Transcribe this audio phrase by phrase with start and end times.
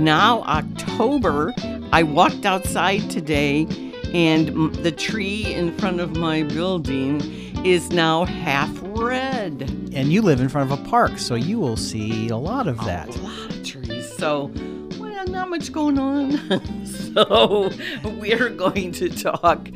[0.00, 1.52] Now October.
[1.92, 3.66] I walked outside today,
[4.14, 7.20] and the tree in front of my building
[7.66, 9.60] is now half red.
[9.92, 12.78] And you live in front of a park, so you will see a lot of
[12.86, 13.14] that.
[13.14, 14.10] A lot of trees.
[14.16, 14.50] So,
[14.98, 16.86] well, not much going on.
[16.86, 17.70] so,
[18.18, 19.68] we're going to talk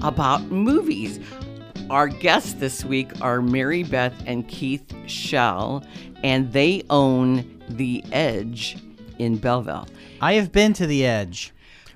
[0.00, 1.18] about movies.
[1.90, 5.84] Our guests this week are Mary Beth and Keith Shell,
[6.22, 8.76] and they own The Edge
[9.22, 9.88] in Belleville.
[10.20, 11.52] I have been to the Edge.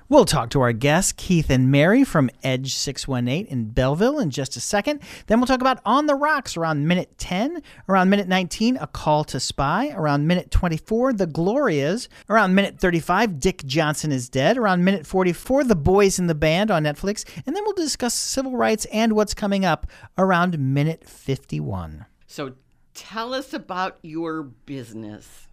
[0.09, 4.55] We'll talk to our guests, Keith and Mary from Edge 618 in Belleville, in just
[4.55, 5.01] a second.
[5.25, 9.25] Then we'll talk about On the Rocks around minute 10, around minute 19, A Call
[9.25, 14.85] to Spy, around minute 24, The Glorias, around minute 35, Dick Johnson is Dead, around
[14.85, 18.85] minute 44, The Boys in the Band on Netflix, and then we'll discuss civil rights
[18.93, 22.05] and what's coming up around minute 51.
[22.27, 22.53] So,
[22.93, 25.46] tell us about your business.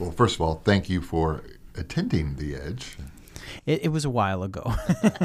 [0.00, 1.44] Well, first of all, thank you for
[1.76, 2.96] attending the Edge.
[3.66, 4.72] It, it was a while ago.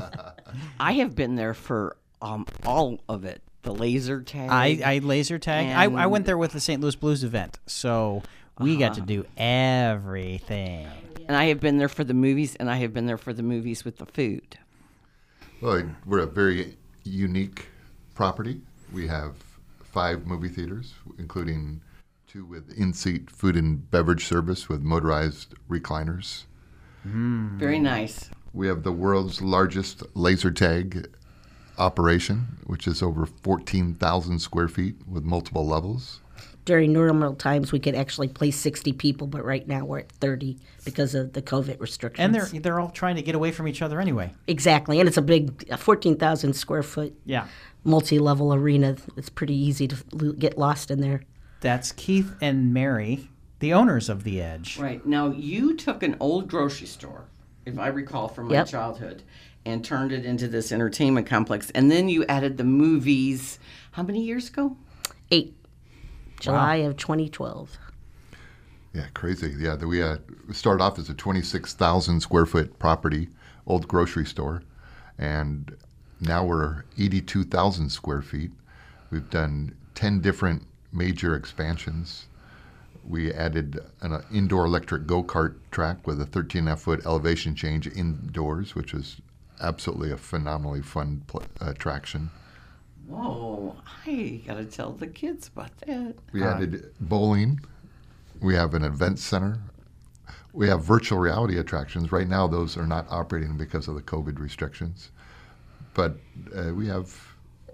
[0.80, 3.42] I have been there for um, all of it.
[3.62, 4.50] The laser tag.
[4.50, 5.68] I, I laser tag.
[5.68, 6.82] I, I went there with the St.
[6.82, 8.22] Louis Blues event, so
[8.60, 10.88] we got to do everything.
[11.26, 13.44] and I have been there for the movies, and I have been there for the
[13.44, 14.60] movies with the food.
[15.62, 17.68] Well, we're a very unique
[18.14, 18.60] property.
[18.92, 19.36] We have
[19.84, 21.80] five movie theaters, including
[22.36, 26.44] two with in-seat food and beverage service with motorized recliners.
[27.06, 28.30] Very nice.
[28.54, 31.08] We have the world's largest laser tag
[31.78, 36.20] operation, which is over 14,000 square feet with multiple levels.
[36.66, 40.58] During normal times, we could actually place 60 people, but right now we're at 30
[40.84, 42.26] because of the COVID restrictions.
[42.26, 44.34] And they're they're all trying to get away from each other anyway.
[44.48, 47.46] exactly, and it's a big uh, 14,000 square foot Yeah.
[47.86, 48.98] multi-level arena.
[49.16, 51.22] It's pretty easy to get lost in there.
[51.62, 53.30] That's Keith and Mary,
[53.60, 54.78] the owners of the Edge.
[54.78, 55.06] Right.
[55.06, 57.26] Now, you took an old grocery store,
[57.66, 58.68] if I recall from my Yep.
[58.68, 59.24] childhood,
[59.66, 61.72] and turned it into this entertainment complex.
[61.72, 63.58] And then you added the movies,
[63.94, 64.78] how many years ago?
[65.32, 65.56] Eight,
[66.40, 67.78] July of 2012.
[68.94, 69.56] Yeah, crazy.
[69.58, 70.18] Yeah, the- we uh,
[70.52, 73.30] started off as a 26,000 square foot property,
[73.66, 74.62] old grocery store,
[75.18, 75.76] and
[76.22, 78.52] now we're 82,000 square feet.
[79.10, 82.28] We've done 10 different major expansions.
[83.08, 86.82] We added an uh, indoor electric go kart track with a 13 and a half
[86.82, 89.18] foot elevation change indoors, which was
[89.62, 92.32] absolutely a phenomenally fun pl- attraction.
[93.08, 93.76] Whoa,
[94.08, 96.16] I got to tell the kids about that.
[96.32, 97.60] We added bowling.
[98.42, 99.60] We have an event center.
[100.54, 102.12] We have virtual reality attractions.
[102.12, 105.12] Right now, those are not operating because of the COVID restrictions.
[105.94, 106.18] But
[106.56, 107.16] uh, we have,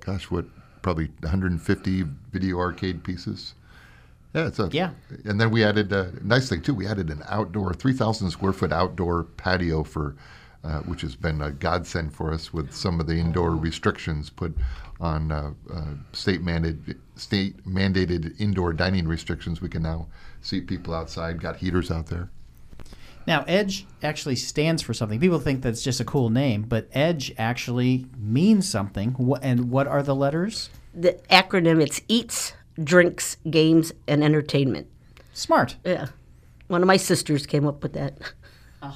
[0.02, 0.46] gosh, what,
[0.82, 3.54] probably 150 video arcade pieces.
[4.34, 4.92] Yeah, it's a Yeah.
[5.26, 6.74] And then we added a nice thing too.
[6.74, 10.16] We added an outdoor, 3,000 square foot outdoor patio for,
[10.64, 14.56] uh, which has been a godsend for us with some of the indoor restrictions put
[15.02, 19.60] on uh, uh, state mandated state mandated indoor dining restrictions.
[19.60, 20.08] We can now
[20.42, 21.42] seat people outside.
[21.42, 22.30] Got heaters out there.
[23.28, 25.20] Now, Edge actually stands for something.
[25.20, 29.16] People think that's just a cool name, but Edge actually means something.
[29.42, 30.70] And what are the letters?
[30.94, 34.88] The acronym it's Eats, Drinks, Games, and Entertainment.
[35.34, 35.78] Smart.
[35.86, 36.08] Yeah,
[36.68, 38.18] one of my sisters came up with that.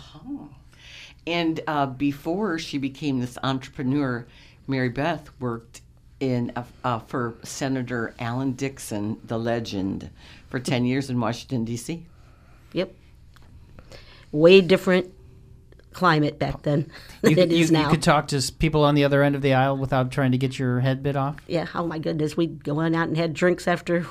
[1.27, 4.27] And uh, before she became this entrepreneur,
[4.67, 5.81] Mary Beth worked
[6.19, 10.09] in uh, uh, for Senator Alan Dixon, the legend,
[10.49, 12.05] for 10 years in Washington, D.C.
[12.73, 12.93] Yep.
[14.31, 15.11] Way different
[15.93, 16.89] climate back then
[17.21, 19.41] than You, it you- is you could talk to people on the other end of
[19.41, 21.37] the aisle without trying to get your head bit off.
[21.47, 24.05] yeah, oh my goodness, we'd go on out and had drinks after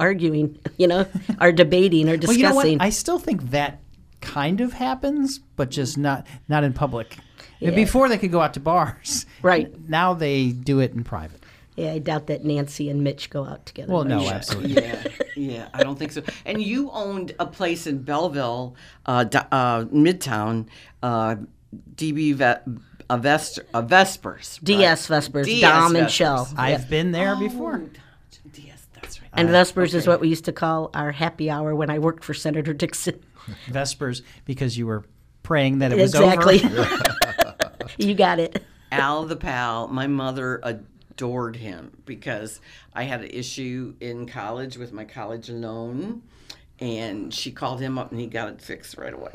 [0.00, 1.06] arguing, you know,
[1.40, 2.40] or debating or Well, discussing.
[2.40, 2.82] you know what?
[2.82, 3.80] I still think that
[4.20, 7.16] kind of happens, but just not not in public.
[7.60, 7.70] Yeah.
[7.70, 9.72] Before they could go out to bars, Right.
[9.88, 11.37] Now they do it in private.
[11.78, 13.92] Yeah, I doubt that Nancy and Mitch go out together.
[13.92, 14.32] Well, no, yeah.
[14.32, 14.82] absolutely.
[14.82, 16.22] Yeah, yeah, I don't think so.
[16.44, 18.74] And you owned a place in Belleville,
[19.06, 20.66] uh, uh, Midtown,
[21.02, 21.36] uh,
[21.94, 22.72] DB Ve-
[23.08, 24.58] uh, Vest- uh, Vespers.
[24.58, 24.64] right?
[24.64, 26.48] DS Vespers, DS Dom and Shell.
[26.56, 27.82] I've been there before.
[27.84, 29.30] Oh, DS, that's right.
[29.34, 32.34] And Vespers is what we used to call our happy hour when I worked for
[32.34, 33.20] Senator Dixon.
[33.70, 35.04] Vespers because you were
[35.44, 36.62] praying that it was exactly.
[36.64, 36.88] over.
[37.98, 38.64] you got it.
[38.90, 40.60] Al the pal, my mother
[41.18, 42.60] adored him because
[42.94, 46.22] I had an issue in college with my college loan
[46.78, 49.32] and she called him up and he got it fixed right away.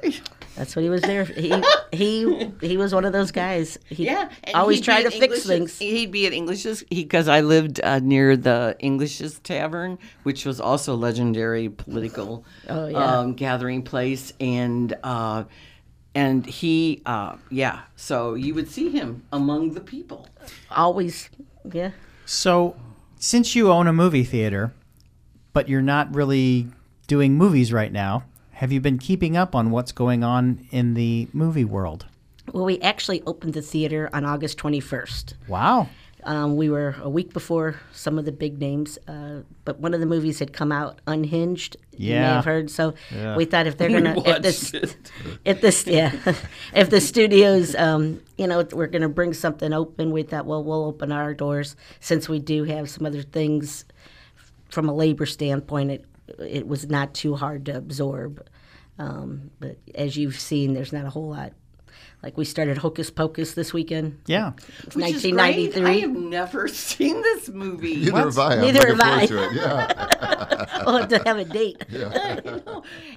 [0.55, 1.25] That's what he was there.
[1.25, 1.53] He
[1.91, 3.77] he he was one of those guys.
[3.89, 5.77] He Yeah, always tried to at fix things.
[5.77, 10.93] He'd be at English's because I lived uh, near the English's Tavern, which was also
[10.93, 13.19] a legendary political Oh, yeah.
[13.19, 15.43] um, gathering place, and uh,
[16.15, 20.27] and he, uh, yeah, so you would see him among the people.
[20.69, 21.29] Always,
[21.71, 21.91] yeah.
[22.25, 22.75] So,
[23.17, 24.73] since you own a movie theater,
[25.53, 26.67] but you're not really
[27.07, 28.23] doing movies right now,
[28.53, 32.05] have you been keeping up on what's going on in the movie world?
[32.51, 35.33] Well, we actually opened the theater on August 21st.
[35.47, 35.89] Wow.
[36.25, 39.99] Um, we were a week before some of the big names, uh, but one of
[39.99, 41.77] the movies had come out, Unhinged.
[41.91, 42.35] You may Yeah.
[42.35, 42.69] have heard.
[42.71, 43.35] So Yeah.
[43.35, 44.73] we thought if they're gonna, if this,
[45.45, 46.13] if this, yeah,
[46.73, 50.85] if the studios, um, you know, we're gonna bring something open, we thought, well, we'll
[50.85, 53.85] open our doors since we do have some other things
[54.69, 55.91] from a labor standpoint.
[55.91, 56.05] It
[56.39, 58.47] it was not too hard to absorb,
[58.97, 61.51] um, but as you've seen, there's not a whole lot.
[62.23, 64.17] Like we started Hocus Pocus this weekend.
[64.27, 64.53] Yeah.
[64.83, 65.35] It's Which is great.
[65.35, 65.83] 1993.
[65.85, 67.97] I have never seen this movie.
[67.97, 68.53] Neither have I.
[68.55, 69.25] I'm Neither have I.
[69.25, 69.53] to it.
[69.55, 70.83] Yeah.
[70.85, 71.83] we'll have to have a date.
[71.89, 72.39] Yeah.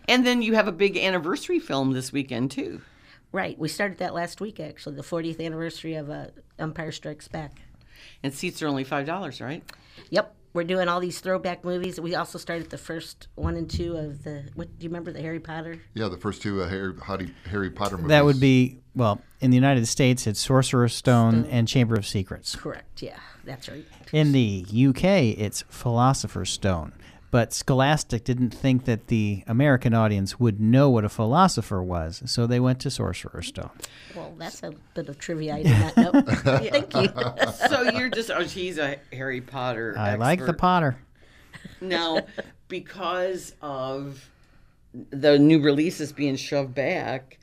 [0.08, 2.81] And then you have a big anniversary film this weekend too.
[3.32, 3.58] Right.
[3.58, 6.26] We started that last week, actually, the 40th anniversary of uh,
[6.58, 7.61] Empire Strikes Back.
[8.23, 9.62] And seats are only five dollars, right?
[10.11, 10.35] Yep.
[10.56, 12.00] We're doing all these throwback movies.
[12.00, 14.44] We also started the first one and two of the.
[14.55, 15.12] What do you remember?
[15.12, 15.79] The Harry Potter.
[15.93, 18.08] Yeah, the first two uh, Harry, Harry, Harry Potter movies.
[18.08, 22.56] That would be, well, in the United States, it's Sorcerer's Stone and Chamber of Secrets.
[22.56, 23.03] Correct.
[23.03, 23.85] Yeah, that's right.
[24.14, 26.94] In the UK, it's Philosopher's Stone.
[27.31, 32.46] But Scholastic didn't think that the American audience would know what a philosopher was, so
[32.46, 33.70] they went to Sorcerer's Stone.
[34.14, 36.23] Well, that's a bit of trivia I did not know.
[36.23, 37.08] Thank you.
[37.69, 39.94] so you're just oh he's a Harry Potter.
[39.99, 40.55] I like the.
[40.55, 40.96] Potter.
[41.81, 42.20] now
[42.69, 44.31] because of
[45.11, 47.38] the new releases being shoved back.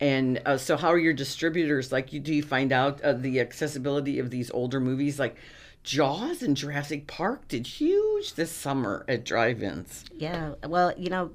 [0.00, 1.92] And uh, so, how are your distributors?
[1.92, 5.36] Like, you do you find out uh, the accessibility of these older movies, like
[5.82, 10.04] Jaws and Jurassic Park, did huge this summer at drive-ins.
[10.14, 11.30] Yeah, well, you know,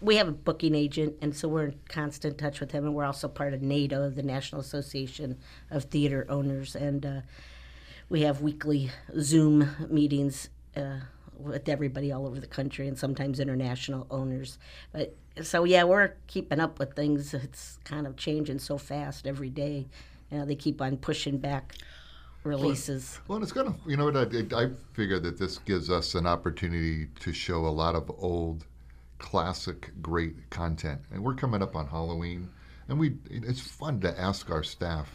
[0.00, 3.04] we have a booking agent, and so we're in constant touch with him, and we're
[3.04, 5.38] also part of NATO, the National Association
[5.70, 7.20] of Theater Owners, and uh,
[8.08, 11.00] we have weekly Zoom meetings uh,
[11.38, 14.58] with everybody all over the country, and sometimes international owners.
[14.92, 17.32] But so yeah, we're keeping up with things.
[17.34, 19.86] It's kind of changing so fast every day.
[20.30, 21.76] You know, they keep on pushing back
[22.44, 23.18] releases.
[23.28, 23.74] Well, it's gonna.
[23.86, 24.16] You know what?
[24.16, 28.64] I, I figure that this gives us an opportunity to show a lot of old,
[29.18, 32.48] classic, great content, and we're coming up on Halloween,
[32.88, 33.16] and we.
[33.30, 35.10] It's fun to ask our staff,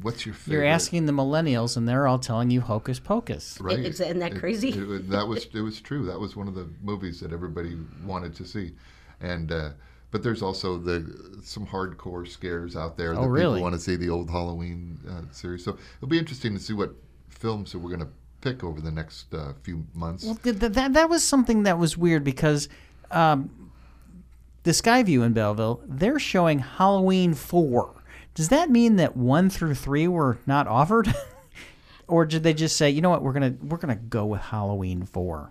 [0.00, 3.58] "What's your favorite?" You're asking the millennials, and they're all telling you Hocus Pocus.
[3.60, 3.78] right?
[3.80, 4.70] Is- isn't that crazy?
[4.70, 6.06] It, it- that was it was true.
[6.06, 8.72] That was one of the movies that everybody wanted to see,
[9.20, 9.70] and uh,
[10.10, 13.54] but there's also the some hardcore scares out there that Oh, really?
[13.56, 15.64] people want to see the old Halloween uh, series.
[15.64, 16.94] So it'll be interesting to see what
[17.28, 20.24] films that we're going to pick over the next uh, few months.
[20.24, 22.68] Well, th- th- that that was something that was weird because
[23.10, 23.70] um,
[24.62, 27.92] the Skyview in Belleville they're showing Halloween four.
[28.34, 31.12] Does that mean that one through three were not offered,
[32.08, 35.04] or did they just say, you know what, we're gonna we're gonna go with Halloween
[35.04, 35.50] four?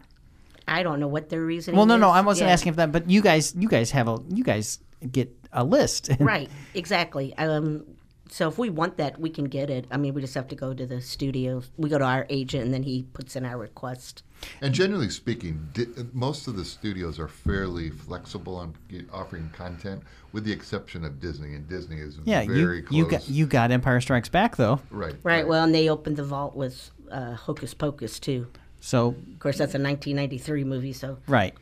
[0.67, 1.75] I don't know what their reasoning.
[1.75, 1.77] Is.
[1.77, 2.09] Well, no, no.
[2.09, 2.53] I wasn't Yeah.
[2.53, 4.79] asking for that, but you guys you guys have a you guys
[5.11, 6.09] get a list.
[6.19, 7.85] right exactly um
[8.29, 10.55] so if we want that we can get it i mean we just have to
[10.55, 13.57] go to the studio we go to our agent and then he puts in our
[13.57, 14.23] request
[14.61, 20.01] And generally speaking, di- most of the studios are fairly flexible on ge- offering content,
[20.33, 21.55] with the exception of Disney.
[21.55, 22.97] And Disney is yeah, very you close.
[22.97, 26.23] you got you got Empire Strikes Back though, right, right well and they opened the
[26.25, 28.47] vault with uh, hocus pocus too
[28.85, 31.55] so of course that's a 1993 movie so right.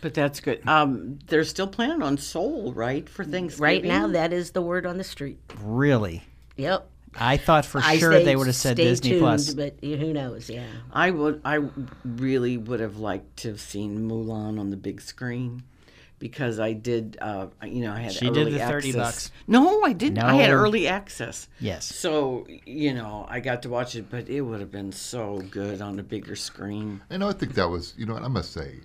[0.00, 0.66] But that's good.
[0.66, 3.62] Um, they're still planning on Soul, right, for Thanksgiving.
[3.62, 6.24] right now that is the word on the street Really,
[6.56, 9.54] yep I thought for I sure say they would have said stay Disney tuned, Plus.
[9.54, 11.40] but who knows yeah I would.
[11.44, 11.60] I
[12.04, 15.62] really would have liked to have seen Mulan on the big screen,
[16.22, 17.18] because I did.
[17.20, 18.94] Uh, you know, I had She early did the 30 access.
[18.94, 19.30] bucks.
[19.48, 20.20] No, I didn't.
[20.20, 21.48] I had early access.
[21.58, 21.84] Yes.
[21.84, 25.82] So you know, I got to watch it, but it would have been so good
[25.82, 27.02] on a bigger screen.
[27.10, 28.76] And I think that was, you know, what I must say,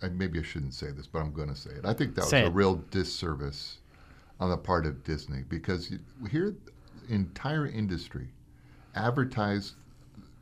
[0.00, 1.84] and maybe I shouldn't say this, but I'm going to say it.
[1.84, 3.76] I think that Say was a real disservice
[4.40, 5.92] on the part of Disney because
[6.30, 6.54] here,
[7.06, 8.28] the entire industry
[8.94, 9.74] advertised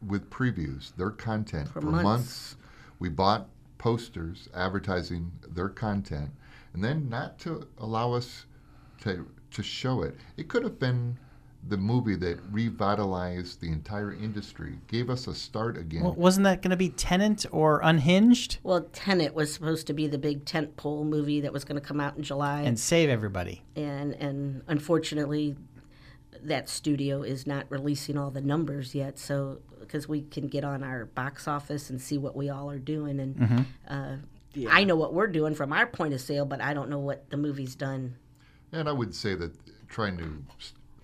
[0.07, 2.05] with previews their content for, months.
[2.05, 2.57] months.
[3.01, 3.49] We bought
[3.81, 6.29] posters advertising their content,
[6.75, 8.45] and then not to allow us
[9.01, 10.15] to to show it.
[10.37, 11.17] It could have been
[11.67, 16.03] the movie that revitalized the entire industry, gave us a start again.
[16.03, 20.07] Well, wasn't that going to be Tenet or Unhinged Well, Tenet was supposed to be
[20.07, 23.63] the big tentpole movie that was going to come out in July, and save everybody?
[23.77, 25.57] and and unfortunately,
[26.43, 29.19] that studio is not releasing all the numbers yet.
[29.19, 32.79] So because we can get on our box office and see what we all are
[32.79, 33.61] doing, and Mm-hmm.
[33.89, 34.17] uh,
[34.69, 37.31] I know what we're doing from our point of sale, but I don't know what
[37.31, 38.17] the movie's done.
[38.73, 39.53] and I would say that
[39.89, 40.43] trying to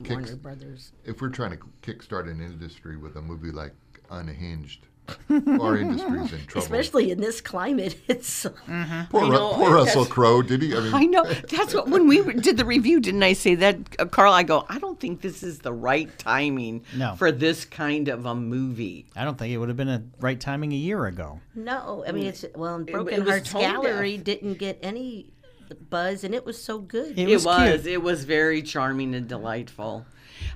[0.02, 0.92] kick, Warner Brothers.
[1.04, 3.72] if we're trying to kickstart an industry with a movie like
[4.10, 4.86] Unhinged,
[5.30, 6.62] our industry's in trouble.
[6.64, 10.42] Especially in this climate, it's poor I Ru- know, poor Russell Crowe.
[10.42, 10.76] Did he?
[10.76, 11.24] I mean, I know.
[11.24, 14.32] That's what when we did the review, didn't I say that, uh, Carl?
[14.32, 17.14] I go, I don't think this is the right timing No.
[17.16, 19.06] for this kind of a movie.
[19.16, 21.40] I don't think it would have been a right timing a year ago.
[21.54, 22.04] no.
[22.06, 24.24] I mean, it's well, and it Broken was Hearts Gallery deaf.
[24.24, 25.30] didn't get any
[25.90, 27.18] buzz, and it was so good.
[27.18, 27.86] It It was was.
[27.86, 30.06] It was very charming and delightful.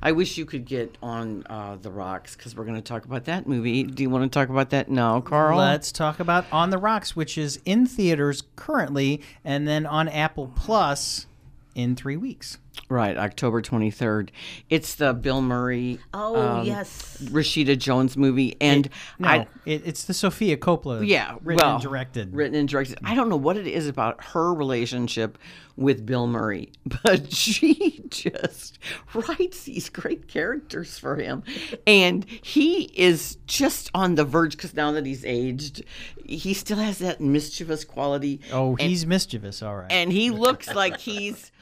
[0.02, 3.26] I wish you could get on uh, the rocks because we're going to talk about
[3.26, 3.82] that movie.
[3.82, 5.58] Do you want to talk about that now, Carl?
[5.58, 10.50] Let's talk about On the Rocks, which is in theaters currently and then on Apple
[10.56, 11.26] Plus
[11.74, 12.58] in three weeks.
[12.90, 14.32] Right, October twenty third.
[14.68, 20.06] It's the Bill Murray, oh um, yes, Rashida Jones movie, and No, I it, it's
[20.06, 21.06] the Sofia Coppola.
[21.06, 22.34] yeah, written well, and directed.
[22.34, 22.98] written and directed.
[23.04, 25.38] I don't know what it is about her relationship
[25.76, 26.72] with Bill Murray,
[27.04, 28.80] but she just
[29.14, 31.44] writes these great characters for him,
[31.86, 35.84] and he is just on the verge because now that he's aged,
[36.26, 38.40] he still has that mischievous quality.
[38.52, 39.92] Oh, and, he's mischievous, all right.
[39.92, 41.52] and he looks like he's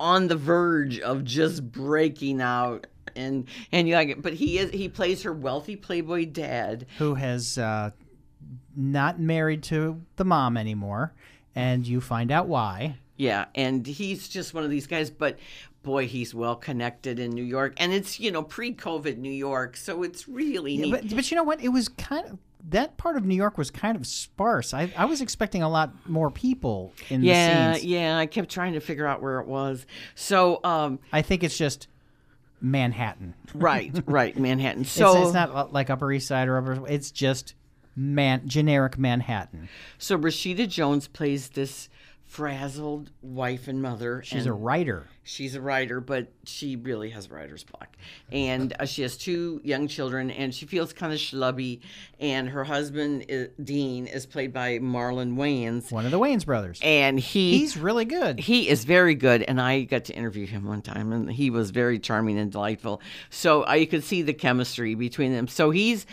[0.00, 2.86] on the verge of just breaking out.
[3.16, 7.14] And and you like it, but he is he plays her wealthy playboy dad, who
[7.14, 7.90] has uh,
[8.76, 11.14] not married to the mom anymore,
[11.54, 12.98] and you find out why.
[13.16, 15.38] Yeah, and he's just one of these guys, but
[15.82, 17.74] boy, he's well connected in New York.
[17.76, 20.90] And it's, you know, pre COVID New York, so it's really neat.
[20.90, 21.62] But, but you know what?
[21.62, 22.38] It was kind of
[22.70, 24.74] that part of New York was kind of sparse.
[24.74, 27.86] I, I was expecting a lot more people in yeah, the scenes.
[27.86, 29.86] yeah, I kept trying to figure out where it was.
[30.14, 31.88] So, um, I think it's just
[32.60, 33.34] Manhattan.
[33.54, 34.84] right, right, Manhattan.
[34.84, 36.86] So, it's not uh, like Upper East Side or Upper.
[36.88, 37.54] It's just
[37.96, 39.68] man generic Manhattan.
[39.98, 41.88] so Rashida Jones plays this
[42.28, 44.22] frazzled wife and mother.
[44.22, 45.06] She's and a writer.
[45.24, 47.96] She's a writer, but she really has writer's block.
[48.30, 51.80] And uh, she has two young children, and she feels kind of schlubby.
[52.20, 55.90] And her husband, uh, Dean, is played by Marlon Wayans.
[55.90, 56.78] One of the Wayans brothers.
[56.82, 58.38] And he He's really good.
[58.40, 61.70] he is very good, and I got to interview him one time, and he was
[61.70, 63.00] very charming and delightful.
[63.30, 65.48] So uh, you could see the chemistry between them.
[65.48, 66.06] So he's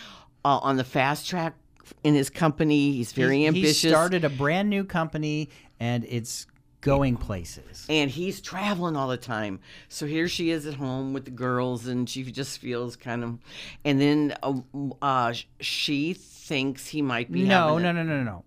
[0.45, 1.55] uh, on the fast track
[2.03, 2.93] in his company.
[2.93, 3.81] He's very He- ambitious.
[3.83, 6.47] He started a brand new company, and it's
[6.81, 7.85] going places.
[7.89, 9.59] and he's traveling all the time.
[9.89, 13.39] So here she is at home with the girls, and she just feels kind of.
[13.83, 14.53] And then uh,
[15.01, 18.43] uh, she thinks he might be No, no, no, no, no.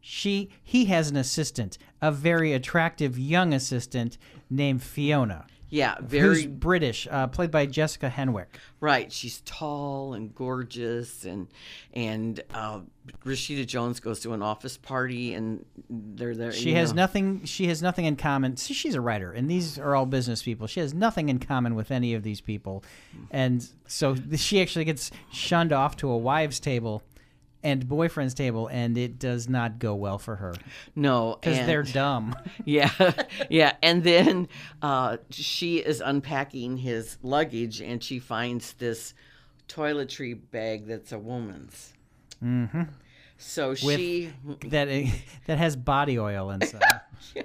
[0.00, 4.18] She he has an assistant, a very attractive young assistant
[4.50, 8.58] named Fiona, Yeah, very British, uh, played by Jessica Henwick.
[8.80, 9.10] right.
[9.10, 11.48] She's tall and gorgeous, and
[11.94, 12.80] and uh,
[13.24, 16.52] Rashida Jones goes to an office party, and they're there.
[16.52, 16.96] She has know.
[16.96, 17.46] nothing.
[17.46, 18.58] She has nothing in common.
[18.58, 20.66] See, she's a writer, and these are all business people.
[20.66, 22.84] She has nothing in common with any of these people,
[23.30, 27.02] and so she actually gets shunned off to a wives' table
[27.62, 30.54] and boyfriend's table, and it does not go well for her
[30.94, 32.34] no because they're dumb.
[32.64, 32.90] Yeah,
[33.50, 33.72] yeah.
[33.82, 34.48] And then
[34.82, 39.14] uh, she is unpacking his luggage and she finds this
[39.68, 41.92] toiletry bag that's a woman's.
[42.42, 42.82] Mm-hmm.
[43.38, 44.32] So she,
[44.66, 44.88] that
[45.46, 46.82] that has body oil inside.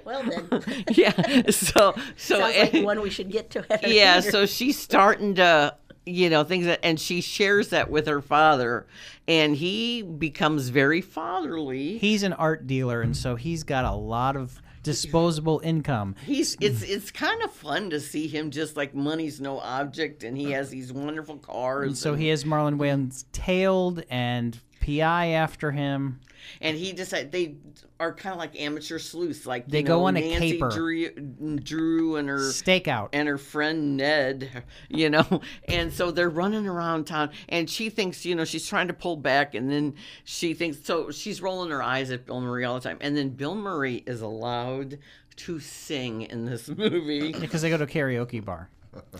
[0.04, 1.12] well then, yeah.
[1.50, 3.72] So, so sounds like and- one we should get to.
[3.72, 4.20] At yeah.
[4.20, 4.30] theater.
[4.30, 5.74] So she's starting to,
[6.08, 8.86] you know, things that, and she shares that with her father,
[9.26, 11.98] and he becomes very fatherly.
[11.98, 16.14] he's an art dealer, and so he's got a lot of disposable income.
[16.24, 20.36] He's it's it's kind of fun to see him just like money's no object, and
[20.36, 21.98] he has these wonderful cars.
[21.98, 26.20] So and- he has Marlon Wayans tailed and PI after him.
[26.60, 27.56] and he decided they
[28.00, 30.70] are kind of like amateur sleuths, like They go know, on a Nancy caper.
[30.70, 33.08] Drew, mm, Drew and her Stakeout.
[33.12, 38.24] and her friend Ned, you know, and so they're running around town, and she thinks,
[38.24, 41.82] you know, she's trying to pull back, and then she thinks, so she's rolling her
[41.82, 44.98] eyes at Bill Murray all the time, and then Bill Murray is allowed
[45.36, 48.68] to sing in this movie, because they go to a karaoke bar.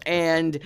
[0.07, 0.59] and.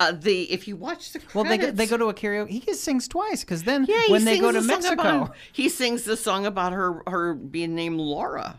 [0.00, 2.64] Uh, the if you watch the credits, Well, they go, they go to a karaoke.
[2.64, 6.16] He sings twice because then Yeah, when they go to Mexico, about- he sings the
[6.16, 8.58] song about her her being named Laura.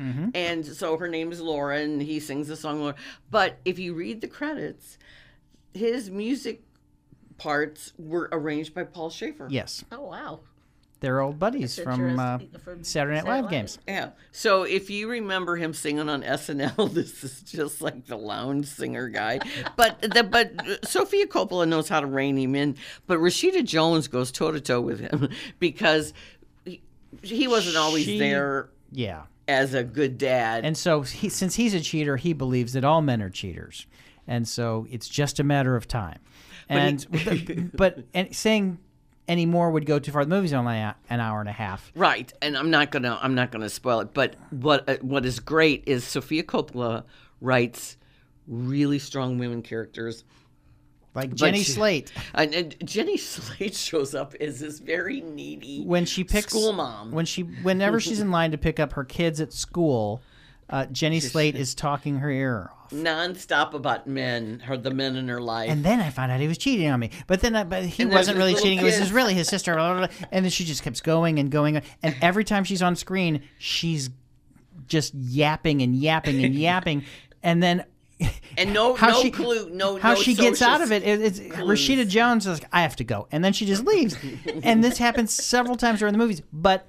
[0.00, 0.30] Mm-hmm.
[0.34, 2.96] And so her name is Laura, and he sings the song Laura.
[3.30, 4.98] But if you read the credits,
[5.74, 6.62] his music
[7.38, 9.46] parts were arranged by Paul Shaffer.
[9.48, 10.40] Yes, Oh wow.
[11.00, 12.38] They're old buddies That's from, uh.
[12.62, 13.78] From Saturday Night Saturday Live games.
[13.88, 14.10] Yeah.
[14.32, 19.08] So if you remember him singing on SNL, this is just like the lounge singer
[19.08, 19.40] guy.
[19.76, 20.52] But the but
[20.86, 22.76] Sofia Coppola knows how to rein him in.
[23.06, 26.12] But Rashida Jones goes toe to toe with him because
[26.66, 26.82] he,
[27.22, 29.22] he wasn't always She- there Yeah.
[29.48, 30.66] as a good dad.
[30.66, 33.86] And so, he, since he's a cheater, he believes that all men are cheaters,
[34.26, 36.18] and so it's just a matter of time.
[36.68, 38.78] And but, and saying
[39.30, 40.24] any more would go too far.
[40.24, 41.90] The movie's only a- an hour and a half.
[41.94, 44.12] Right, and I'm not gonna I'm not gonna spoil it.
[44.12, 47.04] But what uh, what is great is Sofia Coppola
[47.40, 47.96] writes
[48.48, 50.24] really strong women characters.
[51.14, 56.04] Like Jenny she- Slate And, and Jenny Slate shows up as this very needy when
[56.06, 57.10] she picks school mom.
[57.10, 60.22] When she, whenever she's in line to pick up her kids at school,
[60.70, 62.90] uh, Jenny Slate is talking her ear off.
[62.92, 65.68] nonstop about men, her the men in her life.
[65.70, 67.10] And then I found out he was cheating on me.
[67.26, 68.78] But then, I, but he And wasn't really cheating.
[68.78, 69.74] It was his, really his sister.
[69.74, 70.26] blah, blah, blah.
[70.32, 71.82] And then she just keeps going and going.
[72.02, 74.10] And every time she's on screen, she's
[74.86, 77.04] just yapping and yapping and yapping.
[77.42, 77.84] And then
[78.56, 81.02] And no how no she- clue, no how no she gets out of it.
[81.02, 84.16] it- It's Rashida Jones is like, I have to go, and then she just leaves.
[84.62, 86.42] and this happens several times during the movies.
[86.52, 86.86] But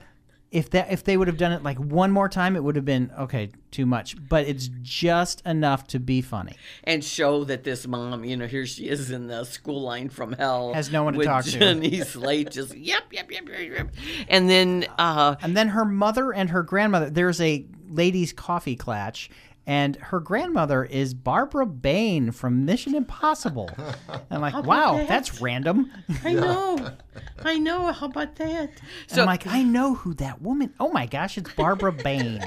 [0.51, 2.83] if that if they would have done it like one more time, it would have
[2.85, 4.15] been okay, too much.
[4.27, 6.57] But it's just enough to be funny.
[6.83, 10.33] and show that this mom, you know, here she is in the school line from
[10.33, 11.51] hell, Has no one to with talk to.
[11.51, 13.93] Jenny Slate, just yep, yep, yep, yep, yep.
[14.27, 17.09] And then uh, And then her mother and her grandmother.
[17.09, 19.29] There's a ladies' coffee clatch,
[19.65, 23.69] and her grandmother is Barbara Bain from Mission Impossible.
[23.77, 25.91] And I'm like, wow, that's random.
[26.25, 26.91] I know,
[27.43, 27.91] I know.
[27.91, 28.71] How about that?
[29.07, 30.73] So, I'm like, I know who that woman.
[30.79, 32.39] Oh my gosh, it's Barbara Bain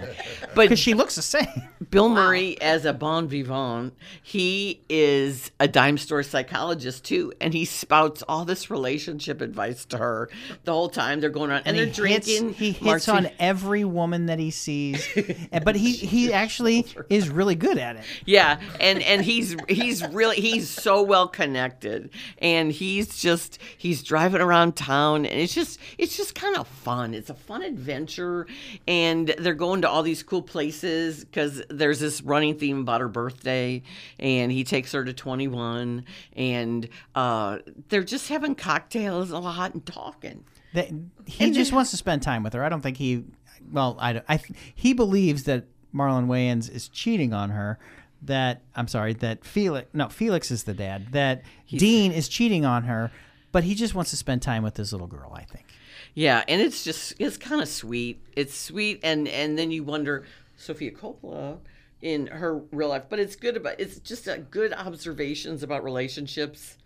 [0.54, 1.46] but because she looks the same.
[1.90, 7.64] Bill Murray as a bon vivant, he is a dime store psychologist too, and he
[7.64, 10.30] spouts all this relationship advice to her
[10.64, 12.48] the whole time they're going on, and, they're he drinking.
[12.48, 15.06] Hits, he hits martini- on every woman that he sees,
[15.64, 18.04] but he he actually is really good at it.
[18.24, 24.40] Yeah, and and he's he's really he's so well connected, and he's just he's driving
[24.40, 27.12] around town, and it's just it's just kind of fun.
[27.14, 28.46] It's a fun adventure,
[28.88, 33.08] and they're going to all these cool places because there's this running theme about her
[33.08, 33.82] birthday,
[34.18, 36.04] and he takes her to 21,
[36.36, 40.44] and uh, they're just having cocktails a lot and talking.
[40.74, 40.88] That
[41.26, 42.64] he just wants to spend time with her.
[42.64, 43.24] I don't think he.
[43.70, 44.40] Well, I, don't- I
[44.74, 45.64] he believes that
[45.94, 47.78] Marlon Wayans is cheating on her.
[48.22, 49.12] That I'm sorry.
[49.12, 49.88] That Felix.
[49.92, 51.12] No, Felix is the dad.
[51.12, 53.10] That Dean is cheating on her.
[53.54, 55.32] But he just wants to spend time with this little girl.
[55.32, 55.66] I think.
[56.12, 58.20] Yeah, and it's just it's kind of sweet.
[58.34, 60.24] It's sweet, and and then you wonder
[60.56, 61.58] Sofia Coppola
[62.02, 66.78] in her real life, but it's good about it's just a good observations about relationships,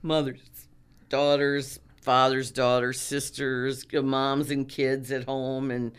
[0.00, 0.40] mothers,
[1.10, 5.92] daughters, fathers, daughters, sisters, moms and kids at home, and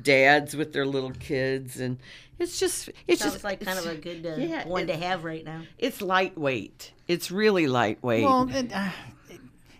[0.00, 1.98] dads with their little kids, and
[2.38, 5.24] it's just it's Sounds just like kind of a good uh, yeah, one to have
[5.24, 5.60] right now.
[5.76, 6.92] It's lightweight.
[7.06, 8.24] It's really lightweight.
[8.24, 8.88] Well, it, uh,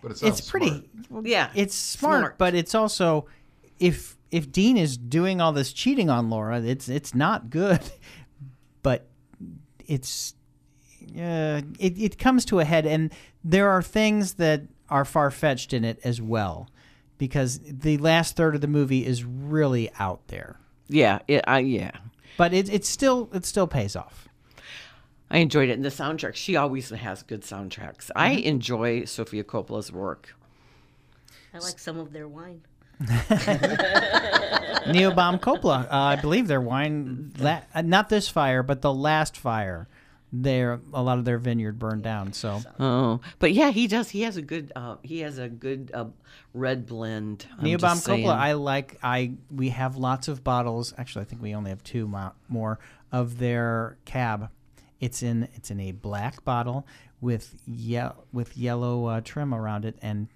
[0.01, 0.89] But it it's pretty.
[1.07, 1.25] smart.
[1.25, 2.37] yeah, It's smart, Smart.
[2.37, 3.25] but it's also
[3.79, 7.81] if if Dean is doing all this cheating on Laura, it's it's not good.
[8.81, 9.07] But
[9.85, 10.35] it's
[11.17, 13.11] uh, it it comes to a head, and
[13.43, 16.69] there are things that are far fetched in it as well,
[17.17, 20.61] because the last third of the movie is really out there.
[20.87, 21.91] yeah, it, I yeah.
[22.37, 24.28] But it it still it still pays off.
[25.31, 25.73] I enjoyed it.
[25.73, 28.09] And the soundtrack, she always has good soundtracks.
[28.15, 28.47] I Mm-hmm.
[28.47, 30.35] enjoy Sofia Coppola's work.
[31.53, 32.61] I like some of their wine.
[34.87, 39.37] Niebaum Coppola, uh, I believe their wine, la- uh, not this fire, but the last
[39.37, 39.87] fire,
[40.31, 42.33] their a lot of their vineyard burned down.
[42.33, 44.09] So Oh, but yeah, he does.
[44.09, 44.71] He has a good.
[44.75, 46.05] Uh, he has a good uh,
[46.53, 47.45] red blend.
[47.57, 48.07] I'm Niebaum just.
[48.07, 48.97] Coppola, I like.
[49.01, 50.93] I we have lots of bottles.
[50.97, 52.79] Actually, I think we only have two mo- more
[53.11, 54.49] of their cab.
[54.99, 56.85] It's in it's in a black bottle
[57.21, 58.01] with ye-
[58.33, 60.27] with yellow uh, trim around it, and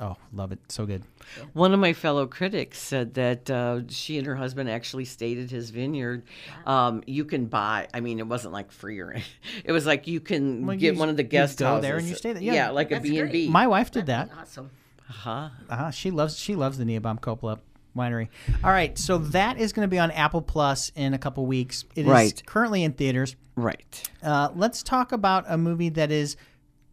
[0.00, 1.02] oh, love it, so good.
[1.52, 5.50] One of my fellow critics said that uh, she and her husband actually stayed at
[5.50, 6.22] his vineyard.
[6.66, 7.88] Um, you can buy.
[7.94, 9.10] I mean, it wasn't like free or.
[9.12, 9.30] anything.
[9.64, 11.82] It was like you can Well, get you- one of the you guest go houses.
[11.82, 12.42] there and you stay there.
[12.42, 13.48] Yeah, Yeah, like a that's B and B.
[13.48, 14.30] My wife did that.
[14.38, 14.70] Awesome.
[15.08, 15.48] Uh-huh.
[15.70, 15.90] Uh-huh.
[15.90, 17.58] she loves she loves the Niebaum Coppola
[17.96, 18.28] winery.
[18.62, 21.84] All right, so that is going to be on Apple Plus in a couple weeks.
[21.94, 22.42] It is Right.
[22.46, 23.36] currently in theaters.
[23.56, 24.08] Right.
[24.22, 26.36] Uh, let's talk about a movie that is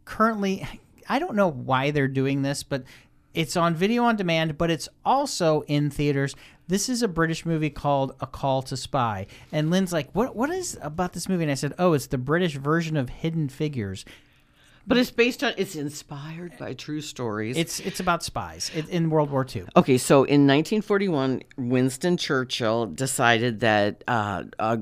[0.05, 0.65] currently.
[1.09, 2.83] I don't know why they're doing this, but
[3.33, 6.35] it's on video on demand, but it's also in theaters.
[6.67, 9.27] This is a British movie called A Call to Spy.
[9.51, 10.35] And Lynn's like, "What?
[10.35, 13.49] What is about this movie?" And I said, "Oh, it's the British version of Hidden
[13.49, 14.05] Figures."
[14.85, 17.57] But it's based on, it's inspired by true stories.
[17.57, 19.65] It's it's about spies it, in World War II.
[19.77, 24.77] Okay, so in 1941, Winston Churchill decided that uh, uh,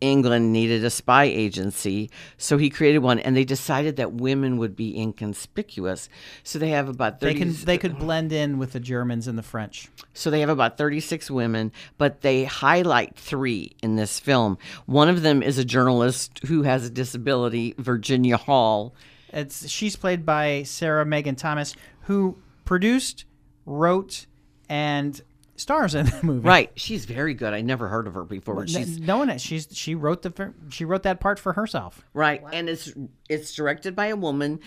[0.00, 4.74] England needed a spy agency, so he created one, and they decided that women would
[4.74, 6.08] be inconspicuous.
[6.42, 9.36] So they have about 30, They can they could blend in with the Germans and
[9.36, 9.88] the French.
[10.14, 14.58] so they have about 36 women, but they highlight three in this film.
[14.86, 18.94] One of them is a journalist who has a disability, Virginia Hall.
[19.32, 23.24] It's she's played by Sarah Megan Thomas, who produced,
[23.64, 24.26] wrote,
[24.68, 25.20] and
[25.56, 26.46] stars in the movie.
[26.46, 27.52] Right, she's very good.
[27.54, 28.54] I never heard of her before.
[28.56, 32.04] but N- She's no one she's she wrote the she wrote that part for herself.
[32.14, 32.92] right, and it's
[33.28, 34.60] it's directed by a woman,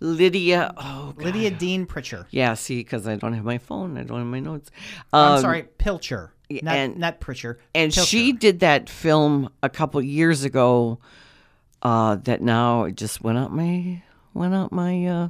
[0.00, 0.72] Lydia.
[0.76, 1.24] Oh, God.
[1.24, 2.26] Lydia Dean Pritchard.
[2.30, 4.70] Yeah, see, because I don't have my phone, I don't have my notes.
[5.12, 6.32] I'm Um, sorry, Pilcher.
[6.50, 7.58] Not and- not Pritchard.
[7.74, 8.06] And Pilcher.
[8.08, 10.98] she did that film a couple years ago.
[11.82, 14.02] Uh, that now it just went up my
[14.34, 15.28] went up my uh,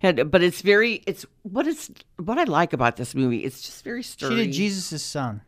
[0.00, 0.30] head.
[0.30, 3.44] But it's very it's what it's what I like about this movie.
[3.44, 5.42] It's just very she did Jesus' son.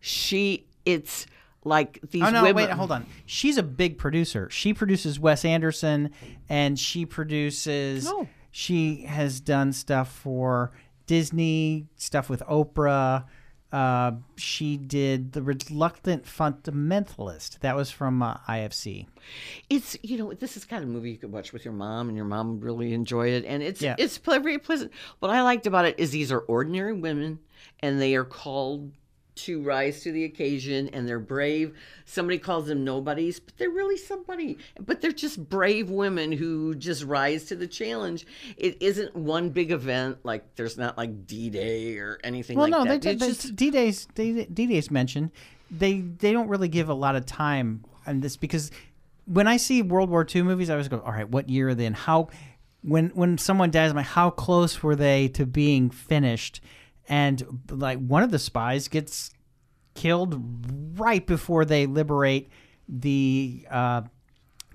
[0.00, 1.26] She it's
[1.64, 2.56] like these Oh no, women.
[2.56, 3.06] wait, hold on.
[3.26, 4.48] She's a big producer.
[4.50, 6.10] She produces Wes Anderson,
[6.48, 8.10] and she produces.
[8.50, 10.72] She has done stuff for
[11.06, 13.24] Disney, stuff with Oprah.
[13.70, 17.58] Uh, she did the Reluctant Fundamentalist.
[17.60, 19.06] That was from uh, IFC.
[19.68, 22.16] It's you know this is kind of movie you could watch with your mom and
[22.16, 23.94] your mom would really enjoy it and it's Yeah.
[23.98, 24.90] it's very pleasant.
[25.18, 27.40] What I liked about it is these are ordinary women
[27.80, 28.90] and they are called
[29.38, 31.76] to rise to the occasion and they're brave.
[32.04, 34.58] Somebody calls them nobodies, but they're really somebody.
[34.78, 38.26] But they're just brave women who just rise to the challenge.
[38.56, 42.84] It isn't one big event like there's not like D-Day or anything Well, like no,
[42.84, 43.02] that.
[43.02, 45.30] they, they, just D-Day's D-Day's mentioned.
[45.70, 48.70] They they don't really give a lot of time on this because
[49.26, 51.74] when I see World War II movies, I always go, all right, what year are
[51.74, 51.92] they in?
[51.92, 52.28] How
[52.82, 56.60] when when someone dies, I'm like, how close were they to being finished?
[57.08, 59.30] And like one of the spies gets
[59.94, 60.40] killed
[60.98, 62.50] right before they liberate
[62.88, 64.02] the uh,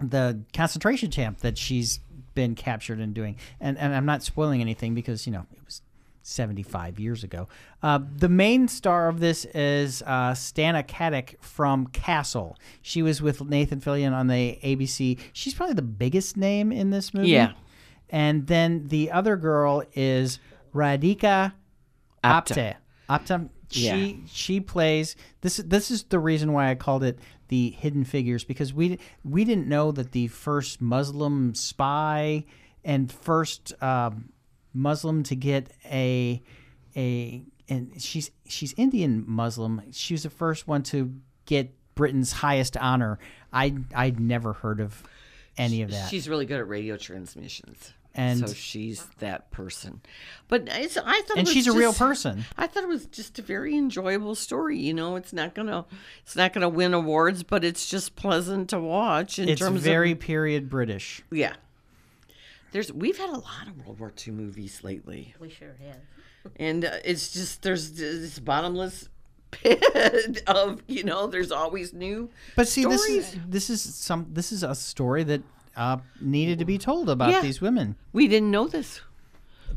[0.01, 1.99] the concentration camp that she's
[2.35, 3.37] been captured and doing.
[3.59, 5.81] And and I'm not spoiling anything because you know it was
[6.23, 7.47] 75 years ago.
[7.81, 12.57] Uh, the main star of this is uh, Stana Katic from Castle.
[12.81, 15.19] She was with Nathan Fillion on the ABC.
[15.33, 17.29] She's probably the biggest name in this movie.
[17.29, 17.53] Yeah.
[18.09, 20.39] And then the other girl is
[20.73, 21.53] Radhika
[22.23, 22.75] Apte.
[23.09, 23.27] Apte.
[23.27, 23.49] Apte.
[23.69, 24.15] She Yeah.
[24.27, 25.57] she plays this.
[25.57, 29.67] This is the reason why I called it the Hidden Figures because we we didn't
[29.67, 32.45] know that the first Muslim spy
[32.83, 34.29] and first um,
[34.73, 36.41] Muslim to get a
[36.95, 39.81] a and she's she's Indian Muslim.
[39.91, 41.13] She was the first one to
[41.45, 43.17] get Britain's highest honor.
[43.51, 45.03] I I'd never heard of
[45.57, 46.09] any of that.
[46.09, 47.93] She's really good at radio transmissions.
[48.15, 50.01] And- so she's that person.
[50.47, 52.45] But it's, I thought, it and was she's a real person.
[52.57, 54.77] I thought it was just a very enjoyable story.
[54.77, 55.85] You know, it's not gonna,
[56.21, 59.39] it's not gonna win awards, but it's just pleasant to watch.
[59.39, 61.21] In It's terms very of, period British.
[61.31, 61.53] yeah.
[62.71, 66.51] There's, we've had a lot of World War II movies lately, We sure have.
[66.55, 69.09] and uh, it's just there's this bottomless
[69.51, 71.27] pit of you know.
[71.27, 72.31] There's always new.
[72.55, 75.43] But see, this is this is some this is a story that
[75.75, 77.41] uh, needed to be told about Yeah.
[77.41, 77.95] these women.
[78.11, 79.01] We didn't know this.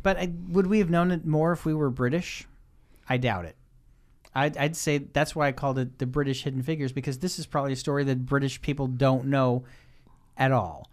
[0.03, 2.47] But I, would we have known it more if we were British?
[3.09, 3.57] I doubt it.
[4.35, 7.47] I'd, I'd say that's why I called it the British Hidden Figures because this is
[7.47, 9.65] probably a story that British people don't know
[10.37, 10.91] at all.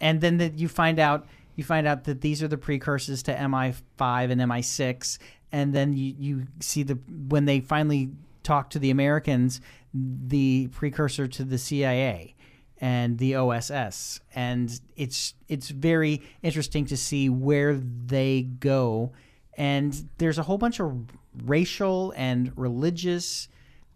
[0.00, 3.34] And then that you find out you find out that these are the precursors to
[3.34, 5.18] MI5 and MI6
[5.50, 6.94] and then you, you see the
[7.28, 8.10] when they finally
[8.42, 9.60] talk to the Americans
[9.94, 12.34] the precursor to the CIA
[12.80, 19.12] and the OSS and it's it's very interesting to see where they go.
[19.56, 20.94] And there's a whole bunch of
[21.44, 23.48] racial and religious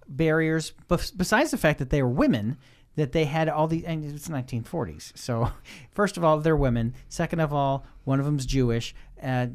[0.08, 2.58] barriers bes- besides the fact that they were women
[2.96, 5.50] that they had all the and it's 1940s so
[5.92, 6.94] first of all they're women.
[7.08, 8.94] Second of all one of them's jewish.
[9.22, 9.46] Uh,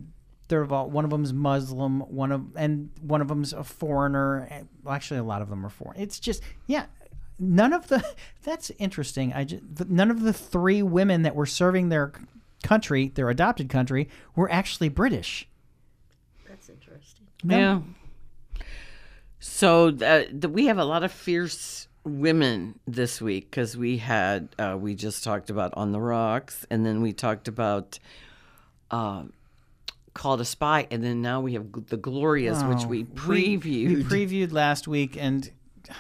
[0.48, 2.00] third of all one of them's muslim.
[2.00, 4.48] One of and one of them's a foreigner.
[4.84, 6.00] Well, actually a lot of them are foreign.
[6.00, 6.86] It's just yeah
[7.40, 8.04] none of the
[8.44, 12.12] that's interesting i just none of the three women that were serving their
[12.64, 15.48] country their adopted country were actually british
[16.48, 17.26] That's interesting.
[17.44, 17.82] Yeah.
[19.40, 24.50] So uh, the, we have a lot of fierce women this week because we had
[24.58, 28.00] uh, we just talked about on the rocks, and then we talked about
[28.90, 29.24] uh,
[30.14, 34.10] called a spy, and then now we have G- the Glorias, which we Oh, previewed.
[34.10, 35.50] We, previewed last week, and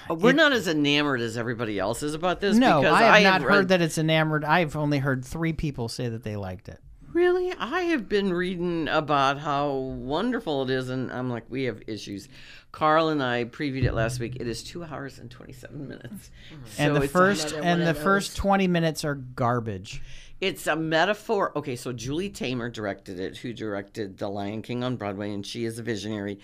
[0.09, 2.55] Uh, we're it- not as enamored as everybody else is about this.
[2.57, 4.43] No, because I have not read- heard that it's enamored.
[4.43, 6.79] I've only heard three people say that they liked it.
[7.13, 11.81] Really, I have been reading about how wonderful it is, and I'm like, we have
[11.87, 12.27] issues.
[12.71, 14.35] Carl and I previewed it last week.
[14.39, 16.29] It is two hours and 27 minutes.
[16.77, 20.01] and So the first and the first twenty minutes are garbage.
[20.41, 21.57] It's a metaphor.
[21.57, 25.65] Okay, so Julie Taymor directed it, who directed The Lion King on Broadway, and she
[25.65, 26.37] is a visionary.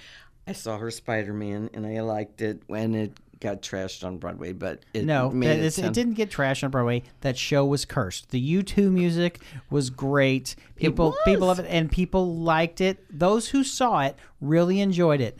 [0.47, 4.53] I saw her Spider Man, and I liked it when it got trashed on Broadway,
[4.53, 7.03] but it No, it, it sound- didn't get trashed on Broadway.
[7.21, 8.29] That show was cursed.
[8.31, 10.55] The U two music was great.
[10.75, 11.57] People people was.
[11.59, 13.05] love it, and people liked it.
[13.09, 15.37] Those who saw it really enjoyed it.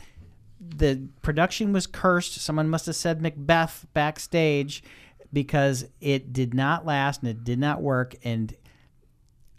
[0.60, 2.34] The production was cursed.
[2.40, 4.82] Someone must have said Macbeth backstage
[5.32, 8.14] because it did not last and it did not work.
[8.24, 8.54] And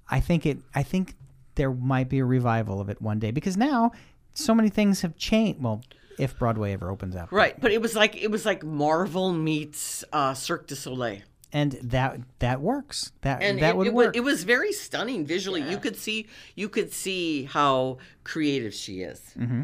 [0.09, 0.59] I think it.
[0.73, 1.15] I think
[1.55, 3.91] there might be a revival of it one day because now
[4.33, 5.61] so many things have changed.
[5.61, 5.83] Well,
[6.17, 10.03] if Broadway ever opens up, Right, but it was like it was like Marvel meets
[10.13, 11.19] uh, Cirque du Soleil.
[11.53, 13.11] and that that works.
[13.21, 14.15] That and that it, would it, work.
[14.15, 15.61] it was very stunning visually.
[15.61, 19.19] You could see you could see how creative she is.
[19.37, 19.63] Mm-hmm.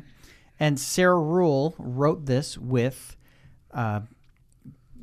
[0.59, 3.15] and Sarah Ruhl wrote this with
[3.73, 4.01] uh,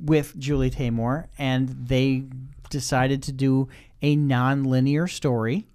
[0.00, 2.24] with Julie Taymor, and they
[2.70, 3.68] decided to do
[4.02, 5.66] a non-linear story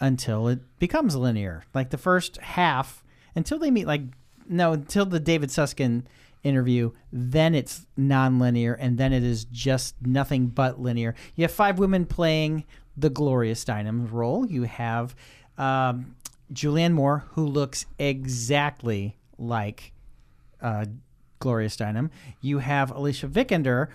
[0.00, 1.62] until it becomes linear.
[1.74, 3.04] Like the first half,
[3.36, 4.02] until they meet, like
[4.48, 6.08] no, until the David Susskind
[6.42, 11.14] interview, then it's non-linear, and then it is just nothing but linear.
[11.34, 12.64] You have five women playing
[12.96, 14.46] the Gloria Steinem role.
[14.46, 15.14] You have
[15.56, 16.16] um,
[16.52, 19.92] Julianne Moore, who looks exactly like
[20.60, 20.86] uh,
[21.38, 22.10] Gloria Steinem.
[22.40, 23.88] You have Alicia Vikander,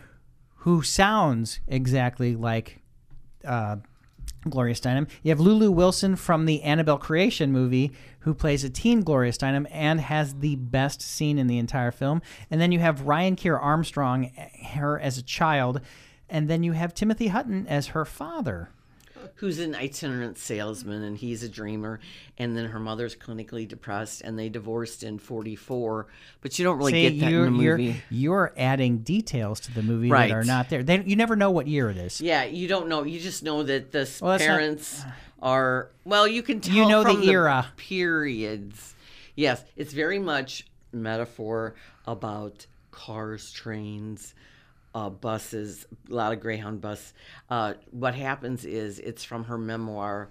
[0.58, 2.82] who sounds exactly like
[3.46, 3.78] uh,
[4.50, 5.08] Gloria Steinem.
[5.22, 9.68] You have Lulu Wilson from the Annabelle Creation movie, who plays a teen Gloria Steinem
[9.72, 12.22] and has the best scene in the entire film.
[12.52, 14.32] And then you have Ryan Kiera Armstrong,
[14.74, 15.82] her as a child.
[16.30, 18.70] And then you have Timothy Hutton as her father.
[19.36, 22.00] Who's an itinerant salesman and he's a dreamer,
[22.38, 26.08] and then her mother's clinically depressed, and they divorced in '44.
[26.42, 28.02] But you don't really See, get that you're, in the you're, movie.
[28.10, 30.30] you're adding details to the movie Right.
[30.30, 30.84] that are not there.
[30.84, 32.22] They, you never know what year it is.
[32.22, 33.04] Yeah, you don't know.
[33.04, 35.04] You just know that the Well, that's not- parents
[35.42, 35.90] are.
[36.06, 36.76] Well, you can tell.
[36.76, 37.68] You know the era.
[37.78, 38.94] periods.
[39.36, 41.74] Yes, it's very much metaphor
[42.06, 44.36] about cars, trains,
[44.94, 47.14] uh, buses, a lot of Greyhound bus.
[47.50, 50.30] Uh, what happens is it's from her memoir,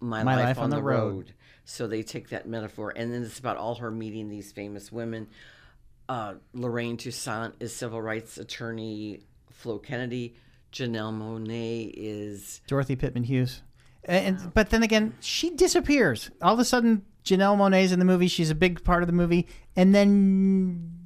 [0.00, 1.34] My, Life, on, the, road.
[1.64, 5.28] So they take that metaphor, and then it's about all her meeting these famous women.
[6.08, 9.20] Uh, Lorraine Toussaint is civil rights attorney.
[9.50, 10.34] Flo Kennedy,
[10.72, 13.62] Janelle Monae is Dorothy Pittman Hughes.
[14.04, 16.30] And but then again, she disappears.
[16.42, 18.26] All of a sudden, Janelle Monae's in the movie.
[18.26, 19.46] She's a big part of the movie,
[19.76, 21.01] and then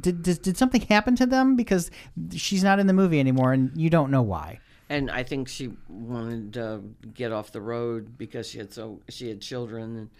[0.00, 1.90] did did, did something happen to them because
[2.34, 4.60] she's not in the movie anymore, and you don't know why.
[4.90, 6.80] and I think she wanted to
[7.14, 10.10] get off the road because she had so she had children.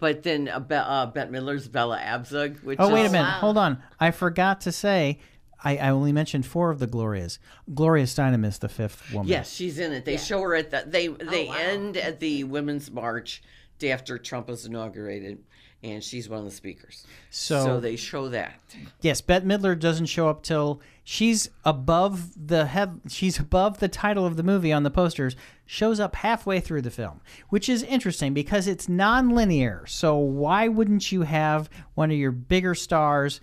[0.00, 3.30] But then uh, Be- uh, Bette Midler's Bella Abzug, which Oh wait a is- minute,
[3.30, 3.82] hold on.
[4.00, 5.18] I forgot to say.
[5.66, 7.38] I, I only mentioned four of the Glorias.
[7.72, 9.28] Gloria Steinem is the fifth woman.
[9.28, 10.04] Yes, she's in it.
[10.04, 13.42] They show her at the they they end at the women's march
[13.78, 15.38] day after Trump was inaugurated,
[15.84, 17.06] and she's one of the speakers.
[17.30, 18.58] So- so they show that.
[19.02, 23.00] Yes, Bette Midler doesn't show up till she's above the head.
[23.08, 25.36] She's above the title of the movie on the posters.
[25.66, 27.20] Shows up halfway through the film,
[27.50, 29.84] which is interesting because it's non-linear.
[29.86, 33.40] So why wouldn't you have one of your bigger stars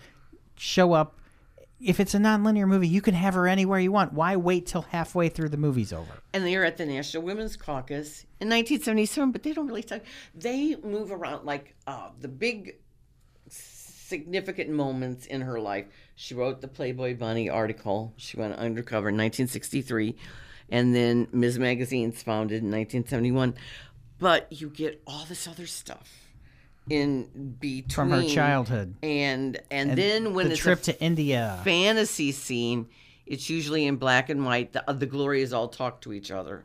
[0.56, 1.18] show up?
[1.84, 4.12] If it's a non-linear movie, you can have her anywhere you want.
[4.12, 6.22] Why wait till halfway through the movie's over?
[6.32, 10.00] and they're at the National Women's Caucus in 1977, but they don't really talk.
[10.34, 12.76] They move around like uh, the big
[13.48, 15.86] significant moments in her life.
[16.14, 18.14] She wrote the Playboy Bunny article.
[18.16, 20.16] She went undercover in 1963,
[20.70, 21.58] and then Ms.
[21.58, 23.54] Magazine's founded in 1971.
[24.18, 26.21] But you get all this other stuff
[26.90, 28.94] in between From her childhood.
[29.02, 31.60] and and, then when the it's trip a to India.
[31.64, 32.88] fantasy scene,
[33.26, 34.72] it's usually in black and white.
[34.72, 36.64] The, uh, the Glorias all talk to each other.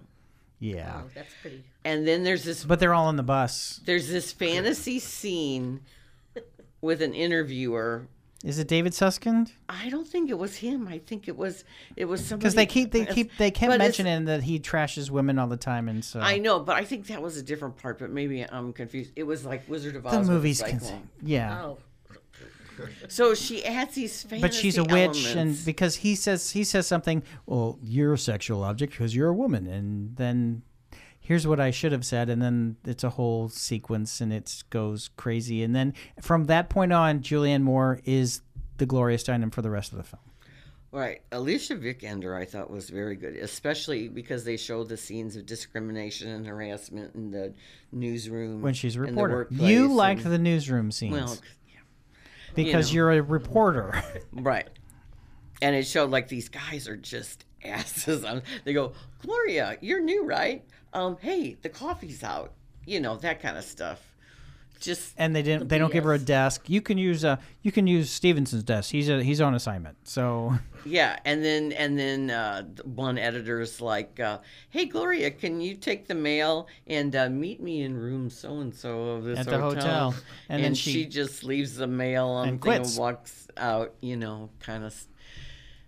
[0.60, 1.64] Yeah, Oh, that's pretty.
[1.86, 3.80] And then there's this but they're all on the bus.
[3.86, 5.82] there's this fantasy scene
[6.82, 8.08] with an interviewer.
[8.44, 9.52] Is it David Susskind?
[9.68, 10.88] I don't think it was him.
[10.88, 11.64] I think it was
[11.96, 15.40] it was somebody Because they keep they keep they kept mentioning that he trashes women
[15.40, 17.98] all the time, and so I know, but I think that was a different part.
[17.98, 19.12] But maybe I'm confused.
[19.16, 20.28] It was like Wizard of Oz.
[20.28, 20.64] the movie's
[21.24, 21.64] yeah.
[21.64, 21.78] Oh,
[23.08, 26.86] So she adds these fantasy but she's a witch and because he says he says
[26.86, 30.62] something well you're a sexual object because you're a woman and then
[31.28, 35.10] here's what i should have said and then it's a whole sequence and it goes
[35.18, 38.42] crazy and then from that point on julianne moore is
[38.78, 40.22] the Gloria Steinem for the rest of the film.
[40.92, 41.22] Right.
[41.32, 46.30] Alicia Vikander, I thought, was very good, especially because they showed the scenes of discrimination
[46.30, 47.54] and harassment in the
[47.92, 48.62] newsroom.
[48.62, 51.38] When she's a reporter, you liked and- the newsroom scenes Well,
[52.56, 52.96] because know.
[52.96, 54.02] you're a reporter.
[54.32, 54.68] right.
[55.62, 58.26] And it showed like these guys are just asses.
[58.64, 60.64] They go, Gloria, you're new, right?
[60.94, 62.54] Um, hey, the coffee's out.
[62.86, 64.02] You know that kind of stuff.
[64.80, 65.70] Just and they didn't.
[65.70, 66.70] They don't give her a desk.
[66.70, 68.92] You can use uh You can use Stevenson's desk.
[68.92, 69.98] He's a, he's on assignment.
[70.08, 70.54] So
[70.86, 74.38] Yeah, and then and then uh, one editor's like, uh,
[74.70, 78.74] "Hey Gloria, can you take the mail and uh, meet me in room so and
[78.74, 80.14] so of this At the hotel.
[80.48, 82.98] And And, then she, she- just leaves the mail And thing and quits.
[82.98, 83.96] walks out.
[84.00, 84.94] You know, kind of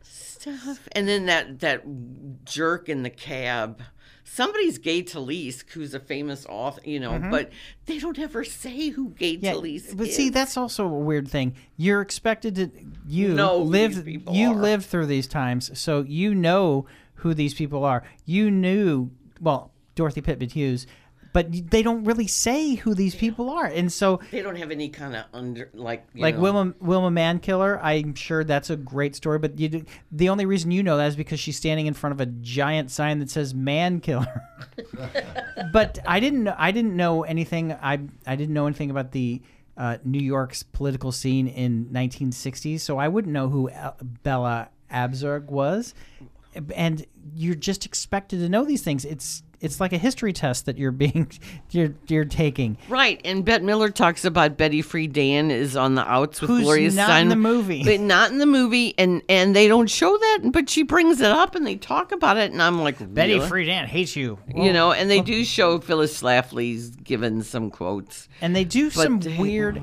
[0.01, 0.87] stuff.
[0.93, 1.83] And then that that
[2.45, 3.81] jerk in the cab.
[4.31, 7.51] Somebody's Gay Talese, who's a famous author, you know, but
[7.87, 9.45] they don't ever say who Gay Mm-hmm.
[9.45, 10.15] yeah, Talese but is.
[10.15, 11.55] see, that's also a weird thing.
[11.77, 12.71] You're expected to
[13.07, 14.55] you Know who lived you are.
[14.55, 18.03] lived through these times, so you know who these people are.
[18.25, 19.09] You knew
[19.41, 20.85] well Dorothy Pitman Hughes,
[21.39, 24.89] but they don't really say who these people are, and so they don't have any
[24.89, 29.15] kind of under like you like know, Wilma Wilma Mankiller, I'm sure that's a great
[29.15, 29.39] story.
[29.39, 32.11] But you, do- the only reason you know that is because she's standing in front
[32.11, 34.43] of a giant sign that says "Man Killer."
[35.71, 36.55] but I didn't know.
[36.57, 37.71] I didn't know anything.
[37.71, 39.41] I I didn't know anything about the
[39.77, 45.45] uh, New York's political scene in 1960s, so I wouldn't know who El- Bella Abzug
[45.45, 45.93] was.
[46.75, 49.05] And you're just expected to know these things.
[49.05, 51.31] It's it's like a history test that you're being
[51.71, 52.77] you're you're taking.
[52.87, 56.91] Right, and Bette Midler talks about Betty Friedan is on the outs with Who's Gloria
[56.91, 57.83] not Steinem, in the movie.
[57.83, 61.31] but not in the movie, and and they don't show that, but she brings it
[61.31, 63.49] up and they talk about it, and I'm like, Betty really?
[63.49, 64.39] Friedan hates you.
[64.53, 65.23] you know, and they oh.
[65.23, 68.27] do show Phyllis Schlafly's given some quotes.
[68.41, 69.81] and they do some weird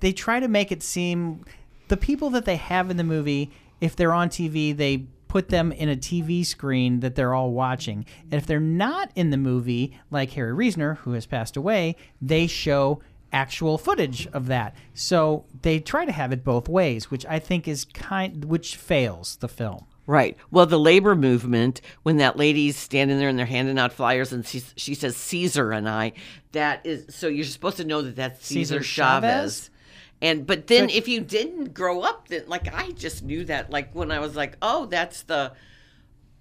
[0.00, 1.44] they try to make it seem
[1.88, 5.70] the people that they have in the movie if they're on tv they put them
[5.72, 9.98] in a tv screen that they're all watching and if they're not in the movie
[10.10, 13.00] like harry reasoner who has passed away they show
[13.32, 17.68] actual footage of that so they try to have it both ways which i think
[17.68, 20.38] is kind which fails the film Right.
[20.50, 24.44] Well, the labor movement, when that lady's standing there and they're handing out flyers and
[24.46, 26.14] she, she says Cesar and I,
[26.52, 29.20] that is so you're supposed to know that that's Cesar, Cesar Chavez.
[29.20, 29.70] Chavez?
[30.20, 33.70] And but then But- if you didn't grow up, then like I just knew that.
[33.70, 35.52] Like when I was like, oh, that's the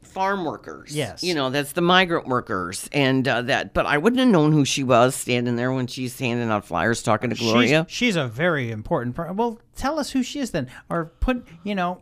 [0.04, 0.96] farm workers.
[0.96, 1.24] Yes.
[1.24, 3.74] You know, that's the migrant workers and uh, that.
[3.74, 7.04] But I wouldn't have known who she was standing there when she's handing out flyers
[7.04, 7.86] talking to Gloria.
[7.88, 9.36] She's, she's a very important person.
[9.36, 12.02] Well, tell us who she is then, or put you know,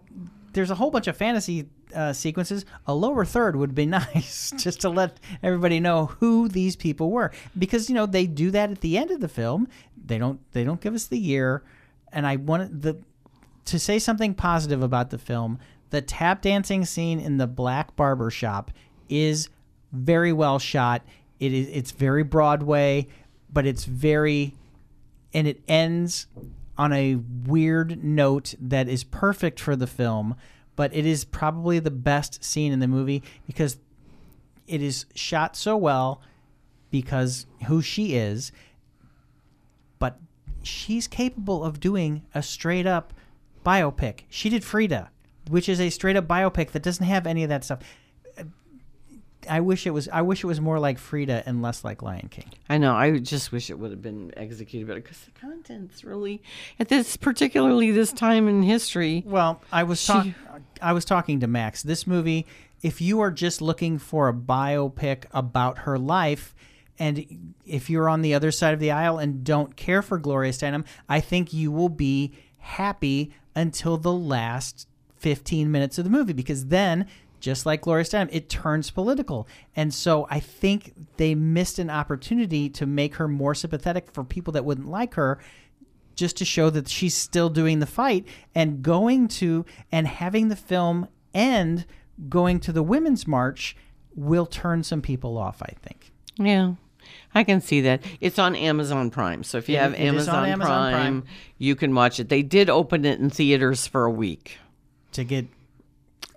[0.54, 2.66] there's a whole bunch of fantasy uh, sequences.
[2.88, 7.32] A lower third would be nice, just to let everybody know who these people were,
[7.58, 9.68] because you know they do that at the end of the film.
[10.06, 11.64] They don't they don't give us the year,
[12.12, 12.98] and I wanted the
[13.66, 15.60] to say something positive about the film.
[15.90, 18.72] The tap dancing scene in the black barber shop
[19.10, 19.50] is
[19.92, 21.04] very well shot.
[21.40, 23.08] It is it's very Broadway,
[23.52, 24.56] but it's very
[25.34, 26.28] and it ends
[26.78, 30.36] on a weird note that is perfect for the film,
[30.76, 33.78] but it is probably the best scene in the movie because
[34.68, 36.22] it is shot so well
[36.92, 38.52] because who she is,
[40.66, 43.14] she's capable of doing a straight up
[43.66, 44.22] biopic.
[44.30, 45.10] She did Frida,
[45.50, 47.80] which is a straight up biopic that doesn't have any of that stuff.
[49.48, 50.10] I wish it was.
[50.10, 52.50] I wish it was more like Frida and less like Lion King.
[52.68, 52.96] I know.
[52.96, 56.42] I just wish it would have been executed better because the content's really
[56.80, 59.22] at this, particularly this time in history.
[59.24, 60.28] Well, I was She- talk-
[60.82, 61.84] I was talking to Max.
[61.84, 62.48] This movie,
[62.82, 66.56] if you are just looking for a biopic about her life,
[66.98, 70.52] and if you're on the other side of the aisle and don't care for Gloria
[70.52, 76.34] Steinem, I think you will be happy until the last 15 minutes of the movie
[76.34, 77.08] because then
[77.40, 79.48] just like Gloria Steinem, it turns political.
[79.76, 84.54] And so I think they missed an opportunity to make her more sympathetic for people
[84.54, 85.40] that wouldn't like her
[86.16, 88.26] just to show that she's still doing the fight
[88.56, 91.86] and going to and having the film end
[92.30, 93.76] going to the women's march
[94.16, 96.76] will turn some people off i think Yeah,
[97.34, 98.04] I can see that.
[98.22, 99.44] It's on Amazon Prime.
[99.44, 101.24] So if you It- have it is Amazon, Amazon Prime, Prime.
[101.58, 102.30] you can watch it.
[102.30, 104.58] They did open it in theaters for a week.
[105.14, 105.46] to get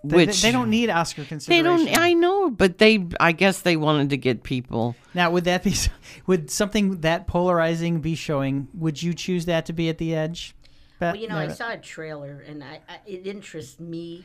[0.04, 1.98] they, they- Which they don't need oscar They consideration don't.
[1.98, 3.04] I know, but they.
[3.18, 4.94] I guess they wanted to get people.
[5.14, 5.74] now would that be
[6.26, 10.54] would something that polarizing be showing would you choose that to be at the edge
[11.00, 11.14] Beth?
[11.14, 14.24] Well, you know, I saw a trailer and I, I it interests me.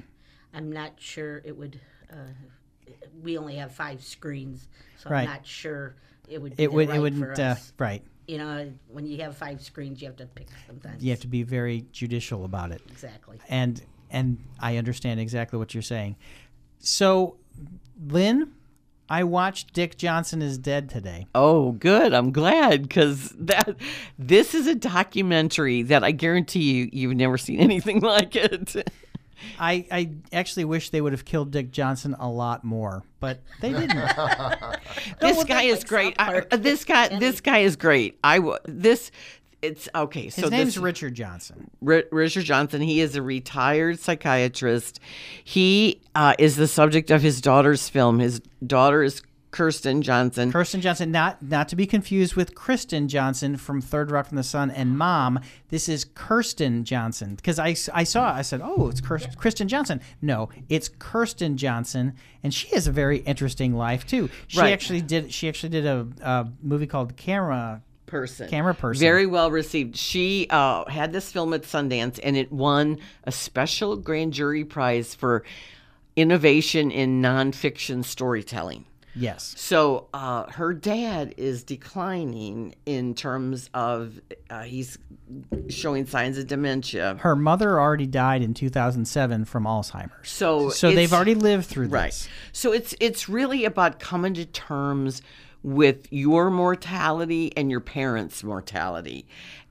[0.53, 1.79] I'm not sure it would.
[2.11, 2.17] Uh,
[3.23, 4.67] we only have five screens,
[4.97, 5.21] so Right.
[5.21, 5.95] I'm not sure
[6.29, 8.03] it would be it would right it wouldn't uh, right.
[8.27, 11.03] You know, when you have five screens, you have to pick sometimes.
[11.03, 12.81] You have to be very judicial about it.
[12.89, 13.37] exactly.
[13.49, 16.15] and and I understand exactly what you're saying.
[16.79, 17.37] So,
[18.07, 18.51] Lynn,
[19.09, 21.27] I watched Dick Johnson is Dead today.
[21.35, 22.13] Oh, good.
[22.13, 23.75] I'm glad because that
[24.17, 28.75] this is a documentary that I guarantee you you've never seen anything like it.
[29.59, 33.71] I, I actually wish they would have killed Dick Johnson a lot more, but they
[33.71, 33.89] didn't.
[35.19, 36.15] this guy is like great.
[36.19, 38.17] I- this guy, this guy is great.
[38.23, 39.11] I w- this.
[39.61, 40.23] It's okay.
[40.25, 41.69] His so name's this, Richard Johnson.
[41.79, 42.81] Ri- Richard Johnson.
[42.81, 44.99] He is a retired psychiatrist.
[45.41, 48.19] He uh, is the subject of his daughter's film.
[48.19, 49.21] His daughter is
[49.53, 50.51] Kirsten Johnson.
[50.51, 54.43] Kirsten Johnson, not not to be confused with Kristen Johnson from Third Rock from the
[54.43, 55.39] Sun and Mom.
[55.69, 60.01] This is Kirsten Johnson because I, I saw I said oh it's Kirsten, Kristen Johnson.
[60.21, 64.29] No, it's Kirsten Johnson, and she has a very interesting life too.
[64.47, 64.73] She Right.
[64.73, 68.49] actually did she actually did a, a movie called Camera person.
[68.49, 68.99] Camera person.
[69.01, 69.95] Very well received.
[69.95, 75.13] She uh, had this film at Sundance and it won a special grand jury prize
[75.13, 75.43] for
[76.15, 78.85] innovation in nonfiction storytelling.
[79.15, 79.53] Yes.
[79.57, 84.97] So uh, her dad is declining in terms of uh, he's
[85.69, 87.17] showing signs of dementia.
[87.19, 90.29] Her mother already died in 2007 from Alzheimer's.
[90.29, 92.11] So So they've already lived through right.
[92.11, 92.27] this.
[92.51, 95.21] So it's it's really about coming to terms
[95.61, 99.25] with your mortality and your parents' mortality.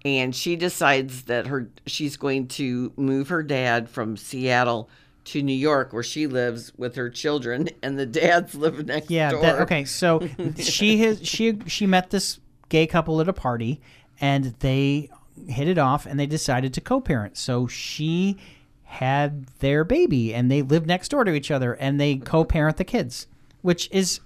[0.05, 4.89] And she decides that her she's going to move her dad from Seattle
[5.25, 9.31] to New York where she lives with her children and the dads live next Yeah.
[9.31, 9.43] door.
[9.43, 9.85] That, okay.
[9.85, 13.81] So she has she she met this gay couple at a party,
[14.21, 15.11] and they
[15.47, 17.37] hit it off, and they decided to co-parent.
[17.37, 18.37] So she
[18.85, 22.85] had their baby, and they live next door to each other, and they co-parent the
[22.85, 23.27] kids,
[23.63, 24.21] which is.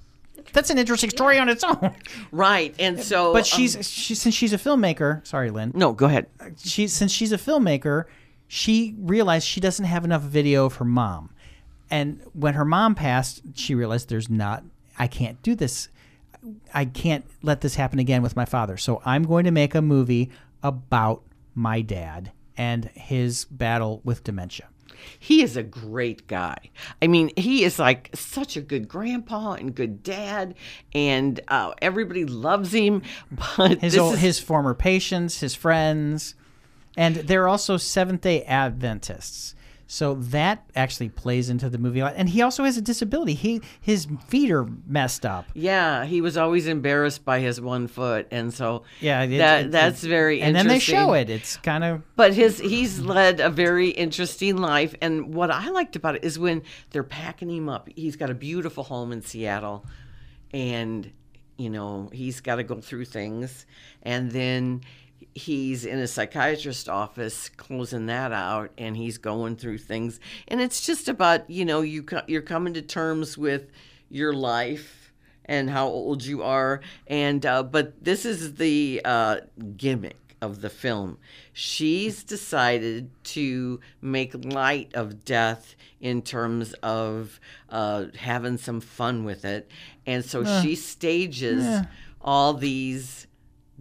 [0.53, 1.93] That's an interesting story on its own.
[2.31, 2.73] Right.
[2.79, 5.27] And so But um, she's she, since she's a filmmaker.
[5.27, 5.73] Sorry, Lynn.
[5.75, 6.27] No, go ahead.
[6.63, 8.05] she since she's a filmmaker,
[8.49, 11.31] she realized she doesn't have enough video of her mom.
[11.91, 14.65] And when her mom passed, she realized there's not
[14.99, 15.89] I can't do this.
[16.73, 18.77] I can't let this happen again with my father.
[18.77, 20.31] So I'm going to make a movie
[20.63, 21.23] about
[21.55, 24.69] my dad and his battle with dementia.
[25.19, 26.57] He is a great guy.
[27.03, 30.55] I mean, he is like such a good grandpa and good dad,
[30.95, 33.03] and uh, everybody loves him.
[33.57, 36.35] But His old, is- his former patients, his friends,
[36.97, 39.55] and they're also Seventh Day Adventists.
[39.89, 42.15] So that actually plays into the movie a lot.
[42.17, 43.35] And he also has a disability.
[43.35, 45.47] He his feet are messed up.
[45.55, 49.71] Yeah, he was always embarrassed by his one foot, and so Yeah, it- that it-
[49.71, 51.31] that's very and then they show it.
[51.31, 55.95] It's kind of But his he's led a very interesting life, and what I liked
[55.95, 57.89] about it is when they're packing him up.
[57.95, 59.87] He's got a beautiful home in Seattle,
[60.53, 61.13] and
[61.59, 63.67] you know he's got to go through things,
[64.03, 64.81] and then
[65.37, 70.19] he's in a psychiatrist's office closing that out and he's going through things.
[70.49, 73.71] And it's just about you know you you're coming to terms with
[74.09, 75.13] your life
[75.45, 76.81] and how old you are.
[77.07, 79.41] And uh, but this is the uh,
[79.77, 81.19] gimmick of the film.
[81.53, 89.45] She's decided to make light of death in terms of uh, having some fun with
[89.45, 89.71] it.
[90.07, 91.65] And so she stages
[92.21, 93.27] all these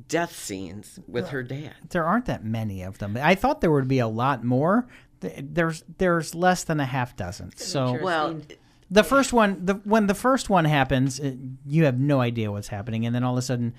[0.08, 3.18] death scenes with her dad there aren't that many of them.
[3.22, 4.88] I thought there would be a lot more.
[5.22, 7.56] There's there's less than a half dozen.
[7.56, 8.42] So well
[8.90, 12.68] the first one, the when the first one happens, it, you have no idea what's
[12.68, 13.74] happening, and then all of a sudden,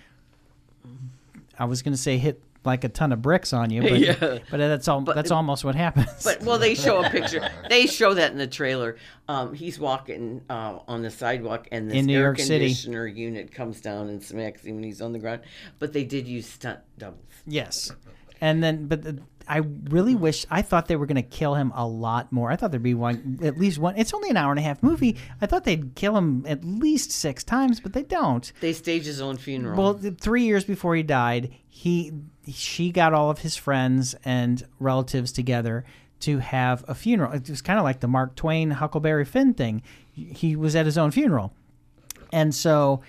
[1.59, 4.15] I was going to say hit like a ton of bricks on you, but, Yeah.
[4.51, 5.01] but that's all.
[5.01, 6.25] But, that's almost what happens.
[6.25, 7.49] But well, they show a picture.
[7.69, 8.97] They show that in the trailer.
[9.29, 12.67] Um, he's walking uh, on the sidewalk, and this In New air York City.
[12.67, 15.43] conditioner unit comes down and smacks him when he's on the ground.
[15.79, 17.23] But they did use stunt doubles.
[17.47, 17.93] Yes.
[18.41, 19.59] And then, but the, I
[19.89, 22.51] really wish, I thought they were going to kill him a lot more.
[22.51, 23.97] I thought there'd be one, at least one.
[23.97, 25.17] It's only an hour and a half movie.
[25.41, 28.53] I thought they'd kill him at least six times, but they don't.
[28.61, 29.79] They stage his own funeral.
[29.81, 32.13] Well, three years before he died, he,
[32.49, 35.85] she got all of his friends and relatives together
[36.21, 37.33] to have a funeral.
[37.33, 39.83] It was kind of like the Mark Twain Huckleberry Finn thing.
[40.13, 41.53] He was at his own funeral.
[42.33, 43.03] And so,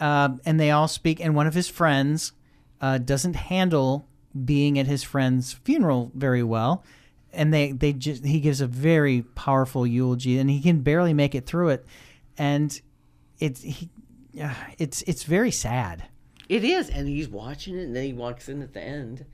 [0.00, 2.32] uh, and they all speak, and one of his friends
[2.80, 4.06] uh, doesn't handle
[4.44, 6.84] being at his friend's funeral very well.
[7.32, 11.34] And they, they just, he gives a very powerful eulogy, and he can barely make
[11.34, 11.86] it through it.
[12.36, 12.80] And
[13.38, 13.88] it's, he,
[14.42, 16.04] uh, it's, it's very sad.
[16.48, 19.24] It is, and he's watching it, and then he walks in at the end,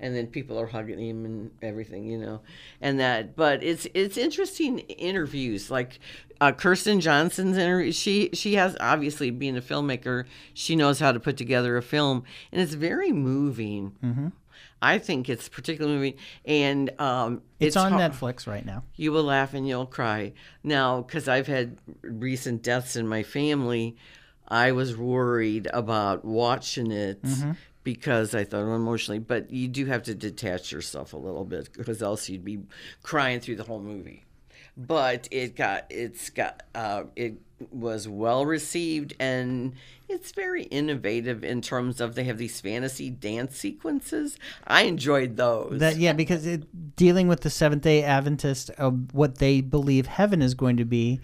[0.00, 2.40] and then people are hugging him and everything, you know,
[2.80, 3.36] and that.
[3.36, 5.70] But it's it's interesting interviews.
[5.70, 5.98] Like
[6.40, 7.92] uh, Kirsten Johnson's interview.
[7.92, 12.24] She she has obviously being a filmmaker, she knows how to put together a film,
[12.50, 13.96] and it's very moving.
[14.02, 14.28] Mm-hmm.
[14.84, 16.14] I think it's particularly moving,
[16.44, 18.82] and um, It's, on har- Netflix right now.
[18.96, 20.32] You will laugh and you'll cry.
[20.64, 23.96] Now, because I've had recent deaths in my family,
[24.52, 27.24] I was worried about watching it
[27.82, 29.18] because I thought emotionally.
[29.18, 32.60] But you do have to detach yourself a little bit because else you'd be
[33.02, 34.24] crying through the whole movie.
[34.76, 37.36] But it got it's got uh, it
[37.70, 39.72] was well received and
[40.08, 44.38] it's very innovative in terms of they have these fantasy dance sequences.
[44.66, 45.78] I enjoyed those.
[45.80, 50.42] That yeah, because it, dealing with the Seventh Day Adventist of what they believe heaven
[50.42, 51.20] is going to be,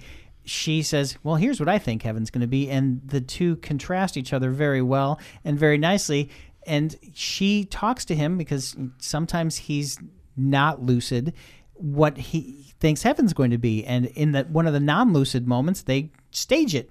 [0.49, 4.17] she says, "Well, here's what I think heaven's going to be," and the two contrast
[4.17, 6.31] each other very well and very nicely.
[6.67, 9.99] And she talks to him because sometimes he's
[10.37, 11.33] not lucid
[11.75, 15.83] what he thinks heaven's going to be, and in that one of the non-lucid moments,
[15.83, 16.91] they stage it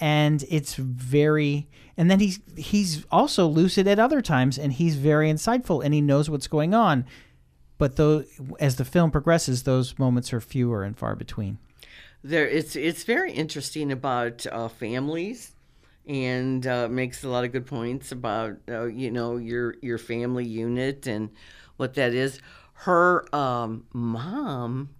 [0.00, 5.30] and it's very and then he's he's also lucid at other times and he's very
[5.30, 7.04] insightful and he knows what's going on
[7.78, 8.24] but though
[8.58, 11.58] as the film progresses those moments are fewer and far between
[12.24, 15.52] there it's it's very interesting about uh, families
[16.06, 20.44] and uh, makes a lot of good points about uh, you know your your family
[20.44, 21.30] unit and
[21.76, 22.40] what that is.
[22.72, 24.90] Her um, mom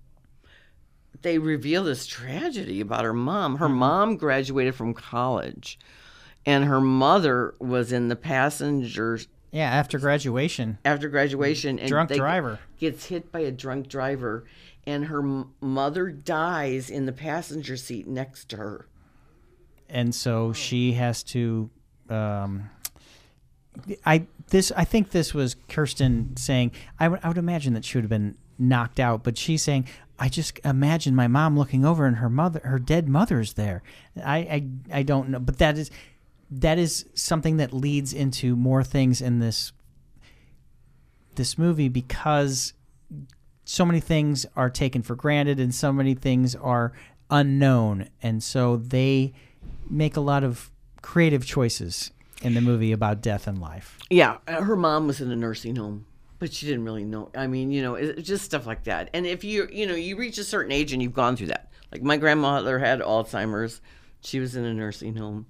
[1.22, 3.56] they reveal this tragedy about her mom.
[3.56, 5.78] Her mom graduated from college
[6.44, 9.18] and her mother was in the passenger
[9.50, 10.78] yeah after graduation.
[10.84, 12.60] After graduation and Drunk driver.
[12.78, 14.44] gets hit by a drunk driver
[14.86, 18.86] and her mother dies in the passenger seat next to her.
[19.88, 21.70] And so she has to
[22.10, 22.68] um
[24.04, 26.70] i this i think this was kirsten saying
[27.00, 29.86] I would- I would imagine that she would have been knocked out but she's saying
[30.18, 33.82] i just imagine my mom looking over and her mother her dead mother's there.
[34.22, 35.90] I i, I don't know but that is
[36.50, 39.72] that is something that leads into more things in this
[41.36, 42.74] this movie because
[43.64, 46.92] so many things are taken for granted and so many things are
[47.30, 49.32] unknown and so they
[49.88, 50.70] make a lot of
[51.02, 52.10] creative choices
[52.42, 55.76] in the movie about death and life Yeah, uh, her mom was in a nursing
[55.76, 56.06] home,
[56.38, 57.30] but she didn't really know.
[57.34, 59.08] I mean, you know, just stuff like that.
[59.14, 61.70] And if you, you know, you reach a certain age and you've gone through that.
[61.90, 63.80] Like my grandmother had Alzheimer's.
[64.20, 65.46] She was in a nursing home.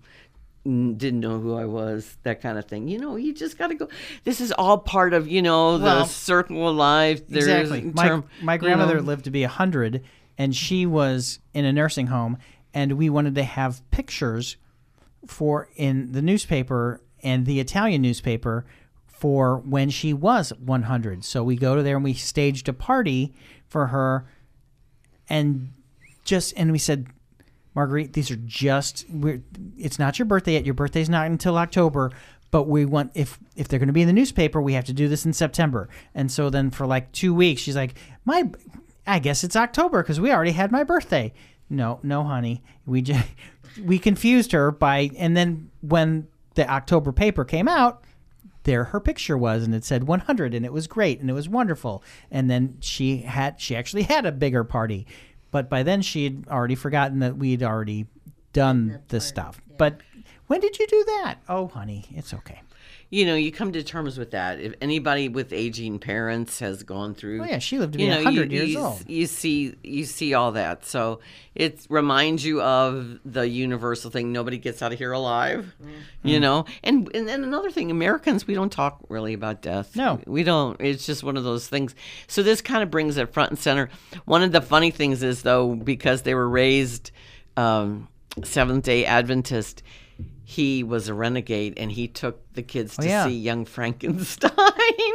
[0.64, 2.88] Didn't know who I was, that kind of thing.
[2.88, 3.88] You know, you just got to go.
[4.24, 7.28] This is all part of, you know, the Well, circle of life.
[7.28, 9.02] There's exactly my, term- my grandmother know.
[9.02, 10.02] lived to be 100
[10.38, 12.38] and she was in a nursing home
[12.72, 14.56] and we wanted to have pictures
[15.26, 18.66] for in the newspaper and the italian newspaper
[19.06, 23.32] for when she was 100 so we go to there and we staged a party
[23.68, 24.26] for her
[25.28, 25.72] and
[26.24, 27.06] just and we said
[27.74, 29.42] marguerite these are just we're
[29.76, 30.64] it's not your birthday yet.
[30.64, 32.12] Your birthday's not until october
[32.50, 34.92] but we want if if they're going to be in the newspaper we have to
[34.92, 35.88] do this in september.
[36.14, 38.50] And so then for like two weeks she's like my
[39.06, 41.32] i guess it's october because we already had my birthday.
[41.68, 42.62] No no honey.
[42.86, 43.26] We just
[43.82, 48.04] we confused her by and then when the october paper came out
[48.64, 51.48] there her picture was and it said 100 and it was great and it was
[51.48, 52.02] wonderful.
[52.30, 55.06] And then she had she actually had a bigger party
[55.54, 58.06] but by then she had already forgotten that we'd already
[58.52, 59.60] done the stuff.
[59.78, 60.00] But
[60.48, 61.36] when did you do that?
[61.48, 62.60] Oh honey it's okay
[63.10, 64.60] you know, you come to terms with that.
[64.60, 68.10] If anybody with aging parents has gone through, oh yeah she lived to be you
[68.10, 70.84] know, 100 you, years you, old You see, you see all that.
[70.84, 71.20] So
[71.54, 75.74] it reminds you of the universal thing: nobody gets out of here alive.
[75.82, 76.28] Mm-hmm.
[76.28, 79.94] You know, and and then another thing: Americans, we don't talk really about death.
[79.94, 80.20] No.
[80.26, 80.80] we don't.
[80.80, 81.94] It's just one of those things.
[82.26, 83.88] So this kind of brings it front and center.
[84.24, 87.10] One of the funny things is though, because they were raised
[87.56, 88.08] um,
[88.42, 89.82] Seventh Day Adventist.
[90.46, 93.24] He was a renegade, and he took the kids to Oh, yeah.
[93.26, 94.50] see Young Frankenstein.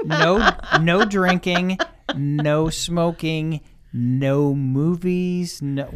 [0.06, 0.52] no
[0.82, 1.78] no drinking
[2.16, 3.62] no smoking
[3.94, 5.88] no movies no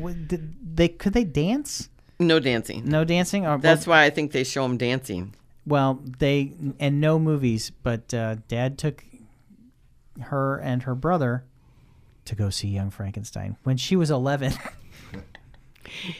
[0.63, 2.85] they could they dance no dancing.
[2.85, 5.35] no dancing or That's why I think they show him dancing.
[5.65, 9.03] Well, they and no movies, but uh, Dad took
[10.21, 11.43] her and her brother
[12.25, 14.53] to go see Young Frankenstein when she was eleven.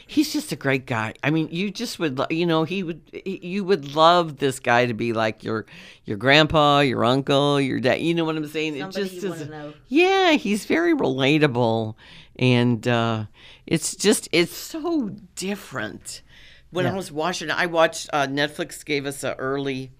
[0.06, 1.14] He's just a great guy.
[1.22, 4.94] I mean, you just would, you know, he would, you would love this guy to
[4.94, 5.66] be like your,
[6.04, 8.00] your grandpa, your uncle, your dad.
[8.00, 8.78] You know what I'm saying?
[8.78, 9.48] Somebody it just you is.
[9.48, 9.74] know.
[9.88, 11.94] Yeah, he's very relatable,
[12.38, 13.24] and uh,
[13.66, 16.22] it's just it's so different.
[16.70, 19.92] When I was watching, I watched uh, Netflix gave us an early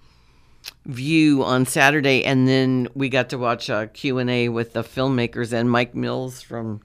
[0.87, 4.83] view on Saturday, and then we got to watch a Q and A with the
[4.83, 6.81] filmmakers and Mike Mills from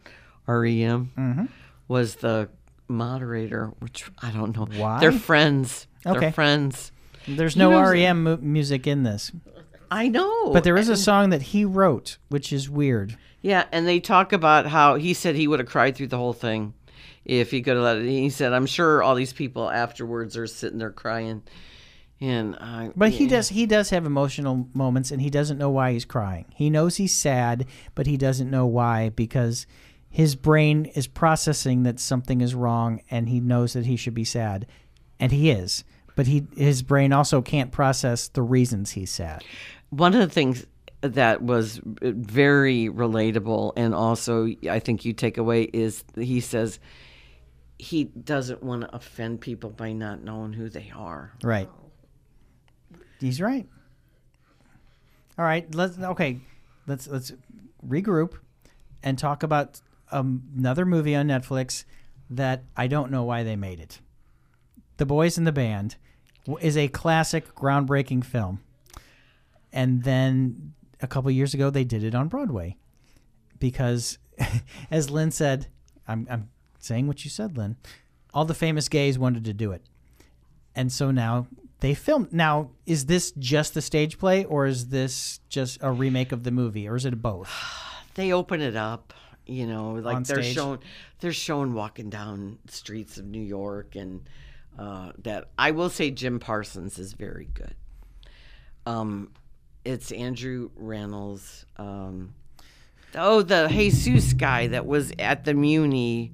[0.48, 1.50] REM
[1.88, 2.50] was the
[2.90, 4.68] moderator, which I don't know.
[4.80, 5.00] Why?
[5.00, 5.88] They're friends.
[6.06, 6.20] Okay.
[6.20, 6.92] They're friends.
[7.28, 9.32] There's no knows- REM mu- music in this,
[9.92, 10.52] I know.
[10.52, 13.18] but there is a song that he wrote, which is weird.
[13.42, 16.34] Yeah, and they talk about how he said he would have cried through the whole
[16.34, 16.74] thing
[17.26, 18.06] if he could have let it.
[18.10, 21.44] He said, "I'm sure all these people afterwards are sitting there crying."
[22.22, 23.30] And I, But he yeah.
[23.30, 26.46] does he does have emotional moments and he doesn't know why he's crying.
[26.54, 27.66] He knows he's sad,
[27.96, 29.66] but he doesn't know why because
[30.10, 34.24] his brain is processing that something is wrong and he knows that he should be
[34.24, 34.66] sad.
[35.20, 35.84] And he is.
[36.16, 39.43] But he his brain also can't process the reasons he's sad.
[39.89, 40.66] One of the things
[41.01, 46.80] that was very relatable, and also I think you take away is he says
[47.78, 51.32] he doesn't want to offend people by not knowing who they are.
[51.41, 51.70] Right.
[53.20, 53.66] He's right.
[55.38, 56.41] All right, let's okay,
[56.86, 57.32] let's let's
[57.88, 58.34] regroup
[59.01, 59.80] and talk about
[60.12, 61.84] another movie on Netflix
[62.30, 63.99] that I don't know why they made it.
[64.97, 65.95] The Boys in the Band
[66.62, 68.62] is a classic, groundbreaking film.
[69.72, 72.76] And then a couple years ago, they did it on Broadway
[73.60, 74.18] because,
[74.91, 75.68] as Lynn said,
[76.07, 76.49] I'm, I'm
[76.80, 77.78] saying what you said, Lynn.
[78.34, 79.84] All the famous gays wanted to do it
[80.76, 81.47] and so now
[81.82, 82.32] they filmed.
[82.32, 86.51] Now, is this just the stage play, or is this just a remake of the
[86.51, 87.51] movie, or is it both?
[88.16, 89.14] They open it up,
[89.50, 90.80] you know, like they're shown
[91.20, 94.22] they're shown walking down streets of New York, and
[94.78, 97.76] uh, that I will say Jim Parsons is very good.
[98.86, 99.32] Um,
[99.84, 101.66] it's Andrew Rannells.
[101.78, 102.36] Um,
[103.16, 106.32] oh, the Jesus guy that was at the Muny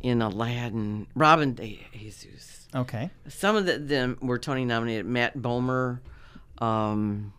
[0.00, 2.68] in Aladdin, Robin De Jesus.
[2.74, 5.06] Okay, Some of the, them were Tony nominated.
[5.06, 6.00] Matt Bomer.
[6.58, 7.32] Um,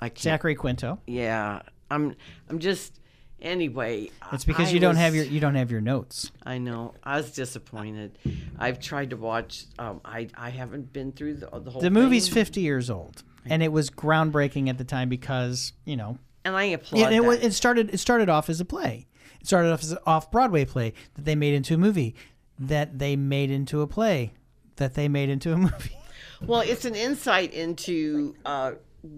[0.00, 0.18] I can't.
[0.22, 1.00] Zachary Quinto.
[1.06, 2.16] Yeah, I'm.
[2.48, 2.98] I'm just.
[3.42, 6.30] Anyway, It's because I you don't have your you don't have your notes.
[6.46, 6.94] I know.
[7.02, 8.16] I was disappointed.
[8.56, 9.64] I've tried to watch.
[9.80, 11.80] Um, I I haven't been through the, the whole.
[11.82, 15.96] The movie's thing, 50 years old, and it was groundbreaking at the time because you
[15.96, 19.06] know and I applaud it, it, it started it started off as a play.
[19.40, 22.14] It started off as an off Broadway play that they made into a movie,
[22.60, 24.34] that they made into a play,
[24.76, 25.96] that they made into a movie.
[26.40, 28.72] Well, it's an insight into uh,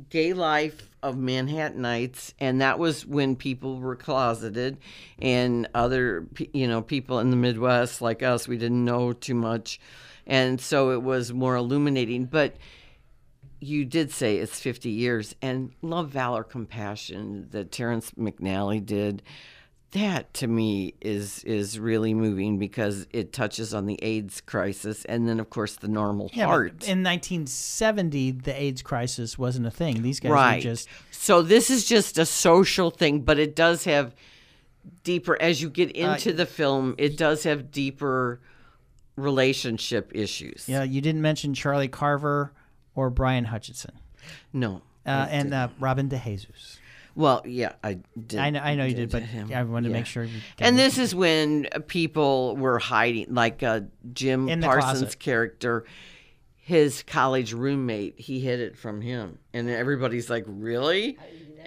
[0.09, 4.79] gay life of Manhattanites, and that was when people were closeted,
[5.19, 9.79] and other, you know, people in the Midwest like us, we didn't know too much,
[10.27, 12.25] and so it was more illuminating.
[12.25, 12.57] But
[13.61, 19.23] you did say it's 50 years, and Love, Valor, Compassion that Terrence McNally did.
[19.95, 25.29] That to me is is really moving because it touches on the AIDS crisis and
[25.29, 26.71] then of course the normal Yeah, heart.
[26.89, 30.03] in 1970, the AIDS crisis wasn't a thing.
[30.03, 30.57] These guys right.
[30.57, 34.15] were just so this is just a social thing, but it does have
[35.05, 38.41] deeper as you get Uh, into the film, it does have deeper
[39.17, 40.69] relationship issues.
[40.69, 42.53] Yeah, you didn't mention Charlie Carver
[42.95, 43.93] or Brian Hutchison,
[44.53, 44.83] No.
[45.07, 46.79] uh, and uh, Robin DeJesus.
[47.17, 48.41] Well, yeah, I did.
[48.41, 49.53] I know, I know you did, but him.
[49.55, 50.27] I wanted to make sure.
[50.59, 55.85] And this is when people were hiding, like uh, Jim In Parsons' character,
[56.57, 59.39] his college roommate, he hid it from him.
[59.53, 61.17] And everybody's like, really?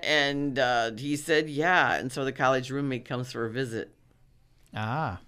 [0.03, 1.95] And uh, he said, yeah.
[1.95, 3.93] And so the college roommate comes for a visit.
[4.75, 5.19] ah,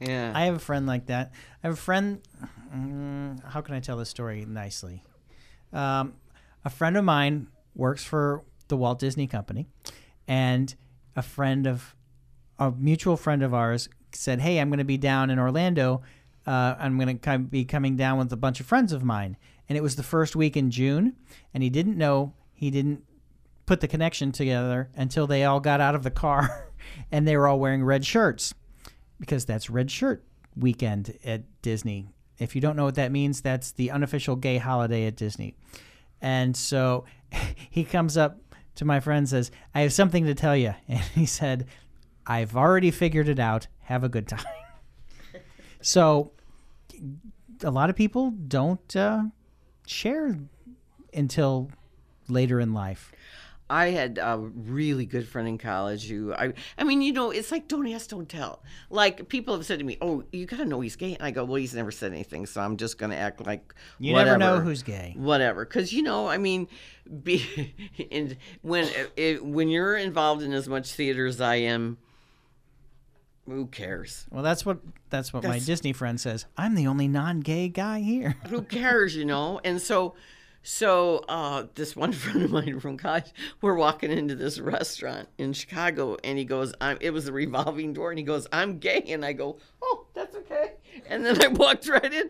[0.00, 0.32] Yeah.
[0.34, 1.32] I have a friend like that.
[1.62, 2.20] I have a friend.
[2.74, 5.02] Mm, how can I tell this story nicely?
[5.72, 6.14] Um,
[6.64, 8.42] a friend of mine works for
[8.72, 9.66] the Walt Disney Company,
[10.26, 10.74] and
[11.14, 11.94] a friend of
[12.58, 16.00] a mutual friend of ours said, "Hey, I'm going to be down in Orlando.
[16.46, 19.36] Uh, I'm going to be coming down with a bunch of friends of mine."
[19.68, 21.16] And it was the first week in June,
[21.52, 22.32] and he didn't know.
[22.54, 23.04] He didn't
[23.66, 26.72] put the connection together until they all got out of the car,
[27.12, 28.54] and they were all wearing red shirts
[29.20, 30.24] because that's Red Shirt
[30.56, 32.08] Weekend at Disney.
[32.38, 35.56] If you don't know what that means, that's the unofficial gay holiday at Disney.
[36.22, 37.04] And so
[37.70, 38.38] he comes up
[38.76, 40.74] to my friend says, I have something to tell you.
[40.88, 41.66] And he said,
[42.26, 43.66] I've already figured it out.
[43.80, 44.44] Have a good time.
[45.80, 46.32] so
[47.62, 49.24] a lot of people don't uh,
[49.86, 50.38] share
[51.12, 51.70] until
[52.28, 53.12] later in life.
[53.70, 57.50] I had a really good friend in college who I I mean, you know, it's
[57.50, 58.62] like don't ask, don't tell.
[58.90, 61.30] Like people have said to me, "Oh, you got to know he's gay." And I
[61.30, 64.36] go, "Well, he's never said anything, so I'm just going to act like You never
[64.36, 65.14] know who's gay.
[65.16, 66.68] whatever because you know i mean
[67.22, 67.74] be
[68.10, 71.98] in, when it, when you're involved in as much theater as i am
[73.46, 74.78] who cares Well, that's what
[75.10, 76.46] that's what my Disney friend says.
[76.56, 78.36] I'm the only non-gay guy here.
[78.48, 80.14] who cares you know and so
[80.62, 85.52] so uh, this one friend of mine from college we're walking into this restaurant in
[85.52, 89.04] chicago and he goes I'm, it was a revolving door and he goes i'm gay
[89.08, 90.72] and i go oh that's okay.
[91.08, 92.12] And then I walked right in.
[92.12, 92.28] I mean,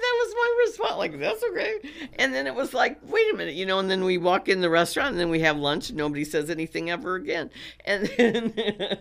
[0.00, 0.96] that was my response.
[0.98, 2.08] Like, that's okay.
[2.18, 3.78] And then it was like, wait a minute, you know.
[3.78, 5.90] And then we walk in the restaurant, and then we have lunch.
[5.90, 7.50] And nobody says anything ever again.
[7.84, 8.52] And then,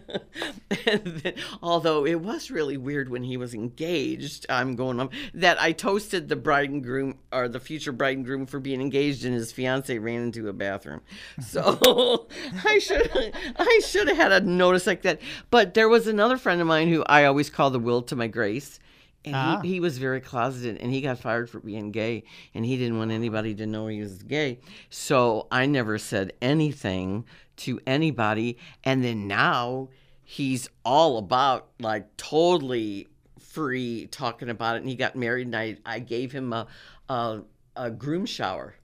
[0.85, 5.61] and then, although it was really weird when he was engaged, I'm going on that
[5.61, 9.25] I toasted the bride and groom or the future bride and groom for being engaged,
[9.25, 11.01] and his fiance ran into a bathroom.
[11.41, 12.27] So
[12.65, 15.21] I should I should have had a notice like that.
[15.49, 18.27] But there was another friend of mine who I always call the will to my
[18.27, 18.79] grace.
[19.25, 19.59] And Ah.
[19.61, 22.23] he, he was very closeted and he got fired for being gay
[22.53, 24.59] and he didn't want anybody to know he was gay.
[24.89, 27.25] So I never said anything
[27.57, 28.57] to anybody.
[28.83, 29.89] And then now
[30.23, 33.07] he's all about like totally
[33.39, 34.79] free talking about it.
[34.81, 36.67] And he got married and I, I gave him a,
[37.09, 37.41] a,
[37.75, 38.75] a groom shower.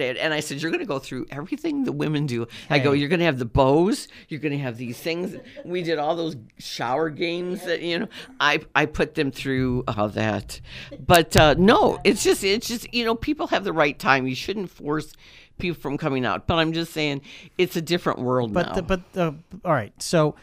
[0.00, 2.46] And I said, You're going to go through everything the women do.
[2.70, 4.08] I go, You're going to have the bows.
[4.28, 5.36] You're going to have these things.
[5.64, 8.08] We did all those shower games that, you know,
[8.40, 10.60] I, I put them through all that.
[10.98, 14.26] But uh, no, it's just, it's just, you know, people have the right time.
[14.26, 15.12] You shouldn't force
[15.58, 16.46] people from coming out.
[16.46, 17.22] But I'm just saying,
[17.56, 18.74] it's a different world But now.
[18.74, 19.34] the, but the,
[19.64, 19.92] all right.
[20.00, 20.36] So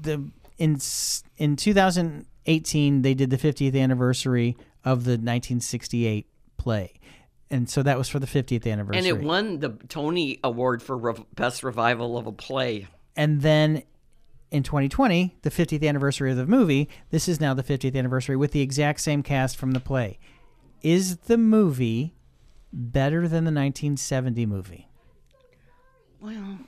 [0.00, 0.78] the in
[1.36, 6.92] in 2018 they did the 50th anniversary of the 1968 play,
[7.50, 8.98] and so that was for the 50th anniversary.
[8.98, 12.86] and it won the Tony Award for rev- Best Revival of a Play.
[13.16, 13.82] And then
[14.50, 18.52] in 2020, the 50th anniversary of the movie, this is now the 50th anniversary with
[18.52, 20.18] the exact same cast from the play.
[20.82, 22.14] Is the movie
[22.72, 24.88] better than the 1970 movie?
[26.20, 26.58] Well,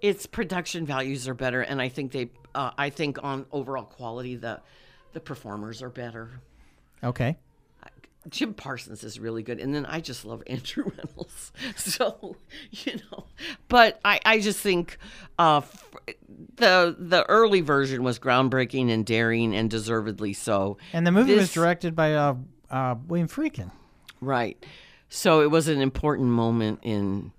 [0.00, 4.36] its production values are better, and I think they, uh, I think on overall quality,
[4.36, 4.60] the
[5.12, 6.40] the performers are better.
[7.02, 7.36] Okay.
[8.28, 11.50] Jim Parsons is really good, and then I just love Andrew Rannells.
[11.76, 12.36] So
[12.70, 13.24] you know,
[13.68, 14.98] but I, I just think
[15.38, 15.62] uh,
[16.56, 20.78] the the early version was groundbreaking and daring, and deservedly so.
[20.92, 22.34] And the movie was directed by uh,
[22.70, 23.70] uh, William Friedkin.
[24.20, 24.64] Right.
[25.08, 27.32] So it was an important moment in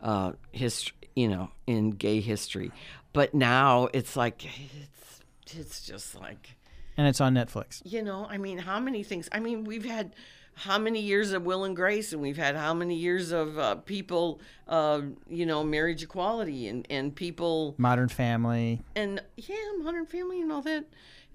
[0.00, 2.72] uh, history, you know, in gay history.
[3.12, 6.56] But now it's like it's it's just like
[6.98, 7.80] And it's on Netflix.
[7.84, 9.28] you know, I mean, how many things?
[9.30, 10.14] I mean, we've had
[10.54, 13.76] how many years of Will and Grace, and we've had how many years of uh,
[13.76, 18.82] people, uh, you know, marriage equality, and and people Modern Family.
[18.96, 20.86] and yeah, Modern Family and all that,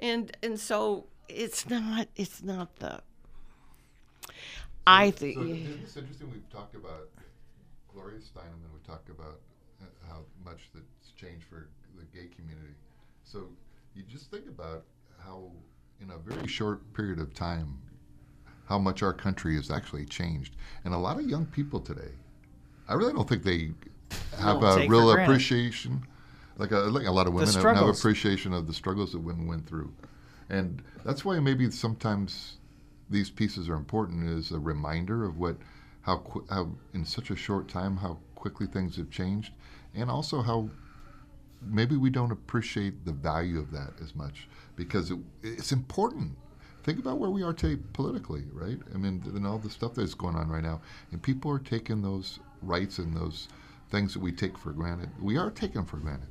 [0.01, 3.01] and and so it's not it's not the.
[4.85, 5.37] I think.
[5.37, 6.29] So it's interesting.
[6.29, 7.07] We've talked about
[7.93, 9.39] Gloria Steinem, and we talked about
[9.81, 12.75] uh, how much that's changed for the gay community.
[13.23, 13.47] So
[13.95, 14.83] you just think about
[15.25, 15.51] how,
[16.01, 17.79] in a very short period of time,
[18.65, 20.55] how much our country has actually changed,
[20.85, 22.11] and a lot of young people today.
[22.87, 23.71] I really don't think they
[24.37, 26.05] have a real appreciation.
[26.57, 29.47] Like a, like a lot of women have, have appreciation of the struggles that women
[29.47, 29.91] went through,
[30.49, 32.57] and that's why maybe sometimes
[33.09, 35.57] these pieces are important is a reminder of what
[36.01, 39.53] how qu- how in such a short time how quickly things have changed.
[39.95, 40.69] And also how
[41.61, 46.31] maybe we don't appreciate the value of that as much because it, it's important
[46.83, 50.13] think about where we are today politically right i mean and all the stuff that's
[50.13, 53.47] going on right now and people are taking those rights and those
[53.89, 56.27] things that we take for granted we are taking for granted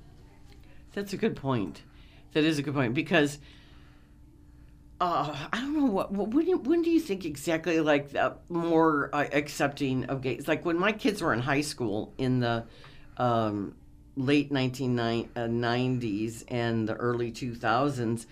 [0.92, 1.82] That's a good point.
[2.32, 3.38] That is a good point because
[5.00, 8.32] uh, I don't know what, what when, you, when do you think exactly like uh,
[8.48, 10.46] more uh, accepting of gays?
[10.46, 12.64] Like when my kids were in high school in the
[13.16, 13.74] um,
[14.16, 18.26] late 1990s and the early 2000s,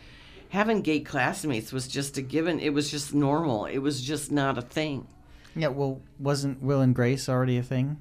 [0.51, 2.59] having gay classmates was just a given.
[2.61, 3.67] It was just normal.
[3.67, 5.07] It was just not a thing.
[5.57, 7.99] Yeah, well, wasn't Will and Grace already a thing?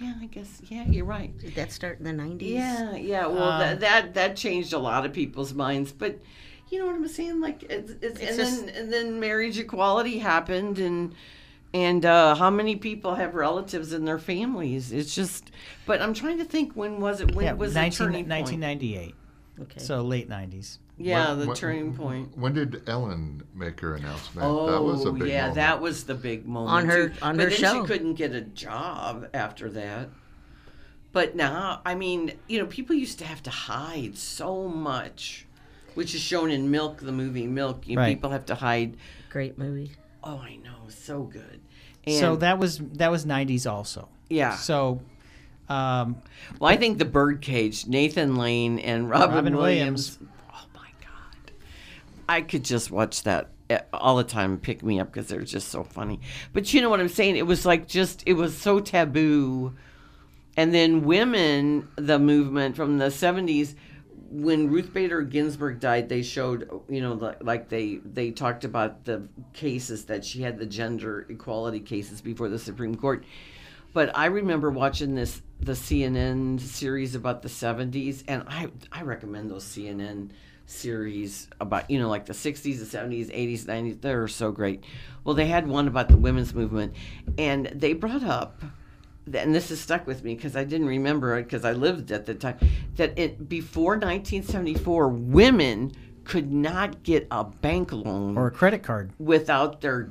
[0.00, 0.62] Yeah, I guess.
[0.68, 1.36] Yeah, you're right.
[1.38, 2.40] Did that start in the 90s?
[2.42, 3.26] Yeah, yeah.
[3.26, 6.18] Well, Um, that, that that changed a lot of people's minds, but
[6.70, 7.40] you know what I'm saying?
[7.40, 11.14] Like, it's, it's, It's and just- then and then marriage equality happened, and
[11.72, 14.92] and uh, how many people have relatives in their families?
[14.92, 15.50] It's just.
[15.86, 16.72] But I'm trying to think.
[16.74, 17.34] When was it?
[17.34, 18.28] When yeah, was 19, the turning point?
[18.62, 19.14] 1998.
[19.62, 19.80] Okay.
[19.80, 20.78] So late 90s.
[20.96, 22.36] Yeah, When- the when- turning point.
[22.36, 25.54] when did ellen make her announcement Oh, that was a big yeah, moment.
[25.56, 27.14] that was the big moment On her- too.
[27.22, 27.80] on but her then show.
[27.82, 30.10] she couldn't get a job after that.
[31.12, 35.46] But now, I mean, you know, people used to have to hide so much,
[35.94, 37.88] which is shown in Milk, the movie Milk.
[37.88, 38.14] You Right.
[38.14, 38.96] People have to hide.
[39.30, 39.92] Great movie.
[40.22, 41.59] Oh, I know, so good.
[42.10, 44.08] And, so that was that was 90s also.
[44.28, 44.56] yeah.
[44.56, 45.00] So
[45.68, 46.16] um,
[46.58, 50.18] Well, I think the Birdcage, Nathan Lane and Robin, Robin Williams.
[50.52, 51.52] Oh my God,
[52.28, 54.58] I could just watch that eh, all the time.
[54.58, 56.20] Pick me up because they're just so funny.
[56.52, 57.36] But you know what I'm saying?
[57.36, 59.74] It was like just it was so taboo.
[60.56, 63.76] And then women, the movement from the 70s
[64.30, 69.04] when Ruth Bader Ginsburg died, they showed, you know, the, like they they talked about
[69.04, 73.24] the cases that she had, the gender equality cases before the Supreme Court.
[73.92, 79.50] But I remember watching this the CNN series about the '70s, and I I recommend
[79.50, 80.30] those CNN
[80.66, 84.84] series about you know like the 60s the 70s 80s 90s they're so great
[85.24, 86.94] well they had one about the women's movement
[87.36, 88.62] and they brought up
[89.32, 92.26] and this has stuck with me because I didn't remember it because I lived at
[92.26, 92.58] the time
[92.96, 95.92] that it before 1974 women
[96.24, 99.12] could not get a bank loan Or a credit card.
[99.18, 100.10] without their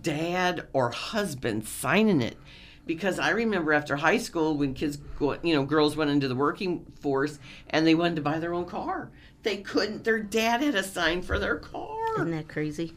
[0.00, 2.36] dad or husband signing it
[2.84, 6.34] because I remember after high school when kids go you know girls went into the
[6.34, 7.38] working force
[7.70, 9.10] and they wanted to buy their own car
[9.42, 12.94] they couldn't their dad had to sign for their car Isn't that crazy?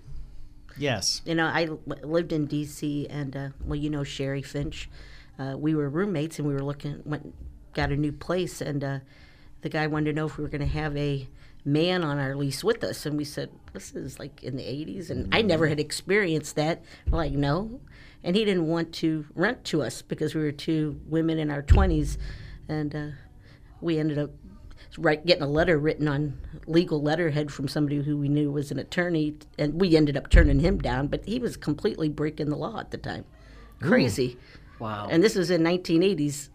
[0.77, 1.21] Yes.
[1.25, 1.67] You know, I
[2.05, 3.05] lived in D.C.
[3.09, 4.89] and uh, well, you know Sherry Finch.
[5.39, 7.33] Uh, we were roommates and we were looking went
[7.73, 8.99] got a new place and uh,
[9.61, 11.27] the guy wanted to know if we were going to have a
[11.65, 13.05] man on our lease with us.
[13.05, 16.83] And we said this is like in the 80s and I never had experienced that.
[17.09, 17.79] We're like no,
[18.23, 21.61] and he didn't want to rent to us because we were two women in our
[21.61, 22.17] 20s
[22.67, 23.07] and uh,
[23.81, 24.31] we ended up
[24.97, 28.79] right getting a letter written on legal letterhead from somebody who we knew was an
[28.79, 29.35] attorney.
[29.57, 32.91] And we ended up turning him down but he was completely breaking the law at
[32.91, 33.23] the time.
[33.81, 34.37] Crazy
[34.79, 36.49] wow and this was in 1980s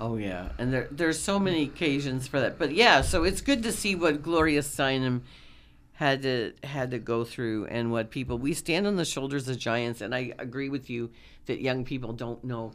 [0.00, 2.56] Oh yeah, and there there's so many occasions for that.
[2.56, 5.22] But yeah, so it's good to see what Gloria Steinem
[5.94, 9.58] had to had to go through and what people we stand on the shoulders of
[9.58, 10.00] giants.
[10.00, 11.10] And I agree with you
[11.46, 12.70] that young people don't know.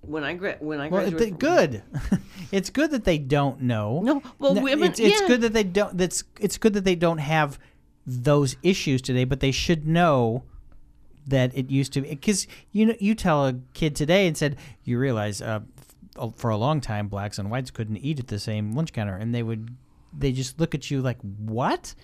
[0.00, 1.82] When I gra- when I Well, graduated, it, good.
[2.50, 4.00] it's good that they don't know.
[4.02, 5.28] No, well, women- It's, it's yeah.
[5.28, 5.98] good that they don't.
[5.98, 7.58] That's it's good that they don't have
[8.06, 10.44] those issues today, but they should know
[11.26, 12.02] that it used to.
[12.02, 15.60] Because you know, you tell a kid today and said, you realize uh,
[16.36, 19.34] for a long time blacks and whites couldn't eat at the same lunch counter, and
[19.34, 19.76] they would
[20.16, 21.94] they just look at you like, what?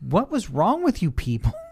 [0.00, 1.52] What was wrong with you people?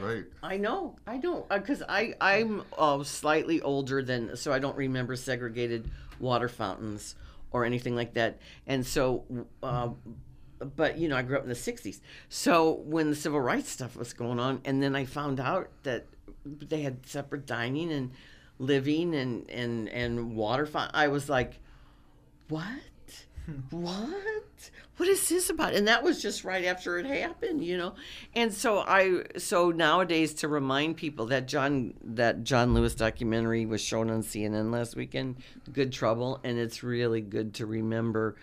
[0.00, 0.24] Right.
[0.42, 0.96] I know.
[1.06, 6.48] I don't because I I'm uh, slightly older than so I don't remember segregated water
[6.48, 7.14] fountains
[7.50, 8.38] or anything like that.
[8.66, 9.24] And so,
[9.62, 9.90] uh,
[10.76, 12.00] but you know, I grew up in the '60s.
[12.28, 16.06] So when the civil rights stuff was going on, and then I found out that
[16.68, 18.10] they had separate dining and
[18.58, 21.60] living and and and water I was like,
[22.48, 22.66] what?
[23.70, 24.70] what?
[24.96, 25.74] What is this about?
[25.74, 27.94] And that was just right after it happened you know?
[28.34, 33.80] And so i so nowadays to remind people that john that john lewis documentary was
[33.80, 35.36] shown on cnn last weekend
[35.72, 38.36] good trouble and it's really good to remember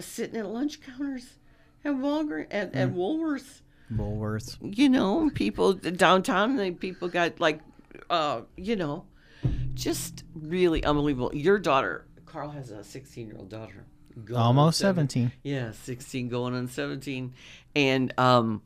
[0.00, 1.38] sitting at lunch counters
[1.84, 2.94] at walgreens at, at mm.
[2.94, 3.60] woolworths
[3.92, 4.56] Woolworths.
[4.62, 7.60] you know, people downtown, they people got like,
[8.10, 9.04] uh, you know,
[9.74, 11.30] just really unbelievable.
[11.34, 13.84] Your daughter, Carl has a 16 year old daughter.
[14.34, 15.32] Almost seven- 17.
[15.42, 17.34] Yeah, 16 going on 17.
[17.74, 18.62] And um,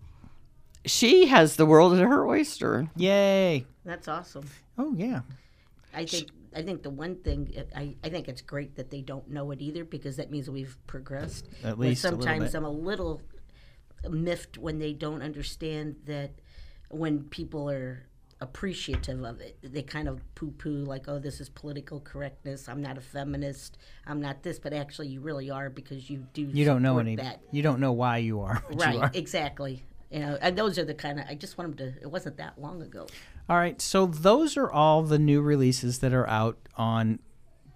[0.85, 2.89] she has the world at her oyster.
[2.97, 3.67] Yay!
[3.85, 4.45] that's awesome
[4.77, 5.21] Oh yeah.
[5.95, 9.31] i think i think the one thing I, I think it's great that they don't
[9.31, 12.59] know it either because that means we've progressed At But least a little sometimes bit.
[12.59, 13.23] i'm a little
[14.09, 16.31] miffed when they don't understand that
[16.91, 18.05] when people are
[18.41, 22.97] appreciative of it they kind of poo-poo like oh this is political correctness i'm not
[22.97, 26.81] a feminist i'm not this but actually you really are because you do You don't
[26.81, 27.17] know any.
[27.17, 28.63] that You don't know why you are.
[28.69, 29.03] What You are.
[29.03, 32.01] right exactly you know and those are the kind of i just want them to
[32.01, 33.07] it wasn't that long ago
[33.49, 37.19] All right, so those are all the new releases that are out on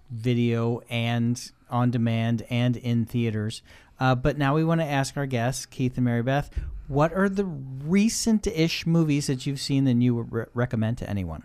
[0.09, 3.61] video and on demand and in theaters.
[3.99, 6.49] Uh, but now we want to ask our guests, Keith and Mary Beth,
[6.87, 11.43] what are the recent-ish movies that you've seen that you would re- recommend to anyone?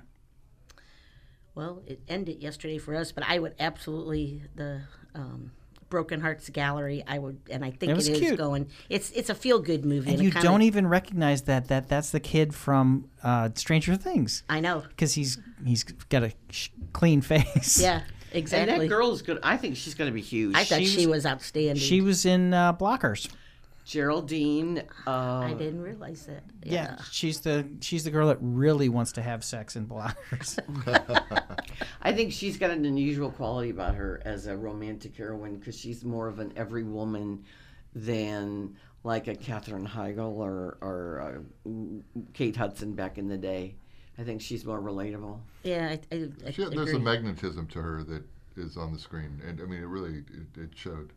[1.55, 4.83] Well, it ended yesterday for us, but I would absolutely the
[5.15, 5.51] um,
[5.91, 7.03] Broken Hearts Gallery.
[7.07, 8.39] I would, and I think It it is cute.
[8.39, 8.69] going.
[8.89, 12.11] It's it's a feel good movie, And it you don't even recognize that that that's
[12.11, 14.85] the kid from uh, Stranger Things I know.
[14.89, 17.81] because he's he's got a sh- clean face.
[17.81, 18.79] Yeah, And exactly.
[18.79, 19.39] that girl is good.
[19.43, 20.55] I think she's going to be huge.
[20.57, 21.77] I thought she she, was- was outstanding.
[21.77, 23.29] She was in uh, Blockers.
[23.85, 24.83] Geraldine.
[25.07, 26.43] Uh, I didn't realize that.
[26.63, 26.97] Yeah, Yeah.
[27.11, 30.59] she's the she's the girl that really wants to have sex in Blockers.
[32.03, 36.05] I think she's got an unusual quality about her as a romantic heroine because she's
[36.05, 37.45] more of an every woman
[37.95, 41.71] than like a Katherine Heigl or, or uh,
[42.35, 43.77] Kate Hudson back in the day.
[44.19, 45.39] I think she's more relatable.
[45.63, 48.25] Yeah, I, I, I She, there's a magnetism to her that
[48.57, 51.13] is on the screen, and I mean, it really it, it showed.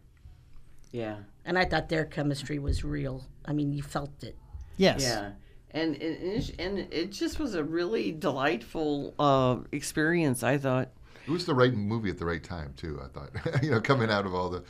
[0.91, 3.25] Yeah, and I thought their chemistry was real.
[3.45, 4.35] I mean, you felt it.
[4.77, 5.01] yes.
[5.01, 5.31] yeah,
[5.71, 10.43] and and, and it- just was a really delightful uh, experience.
[10.43, 10.89] I thought.
[11.27, 12.99] It was the right movie at the right time too.
[13.03, 13.29] I thought,
[13.63, 14.63] you know, coming out of all the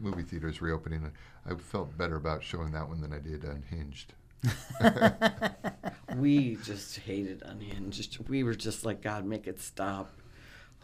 [0.00, 1.10] movie theaters reopening,
[1.48, 4.14] I felt better about showing that one than I did Unhinged.
[6.16, 8.28] We just hated Unhinged.
[8.28, 10.12] We were just like, God, make it stop.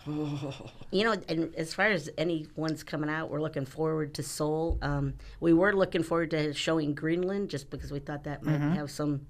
[0.09, 0.71] Oh.
[0.91, 4.79] You know, and as far as anyone's coming out, we're looking forward to Soul.
[4.83, 8.73] Um, we were looking forward to showing Greenland just because we thought that might Mm-hmm.
[8.75, 9.27] have some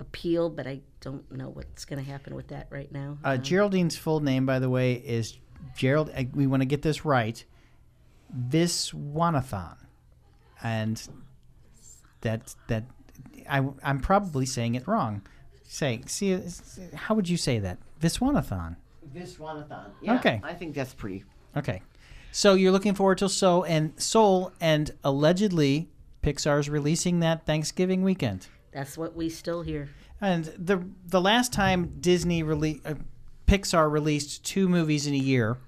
[0.00, 3.18] appeal, but I don't know what's going to happen with that right now.
[3.24, 5.36] Uh, Geraldine's full name, by the way, is
[5.76, 6.10] Gerald.
[6.16, 7.44] uh, We want to get this right.
[8.32, 9.76] This Viswanathan,
[10.62, 11.02] and
[12.20, 12.84] that that
[13.48, 15.22] I I'm probably saying it wrong.
[15.64, 16.40] Say, see, uh,
[16.94, 17.78] how would you say that?
[18.00, 18.76] Viswanathan.
[19.14, 19.90] Viswanathan.
[20.00, 20.40] Yeah, Okay.
[20.42, 21.24] I think that's pretty.
[21.56, 21.82] Okay.
[22.32, 25.88] So you're looking forward to Soul and Soul, and allegedly
[26.22, 28.46] Pixar's releasing that Thanksgiving weekend.
[28.72, 29.88] That's what we still hear.
[30.20, 32.94] And the the last time Disney rele- uh,
[33.46, 35.58] Pixar released two movies in a year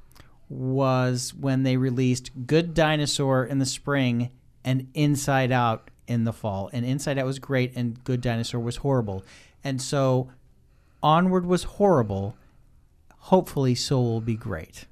[0.49, 4.31] was when they released Good Dinosaur in the spring
[4.65, 6.69] and Inside Out in the fall.
[6.73, 9.25] And Inside Out was great and Good Dinosaur was horrible.
[9.65, 10.29] And so
[11.03, 12.37] Onward was horrible.
[13.17, 14.87] Hopefully Soul will be great.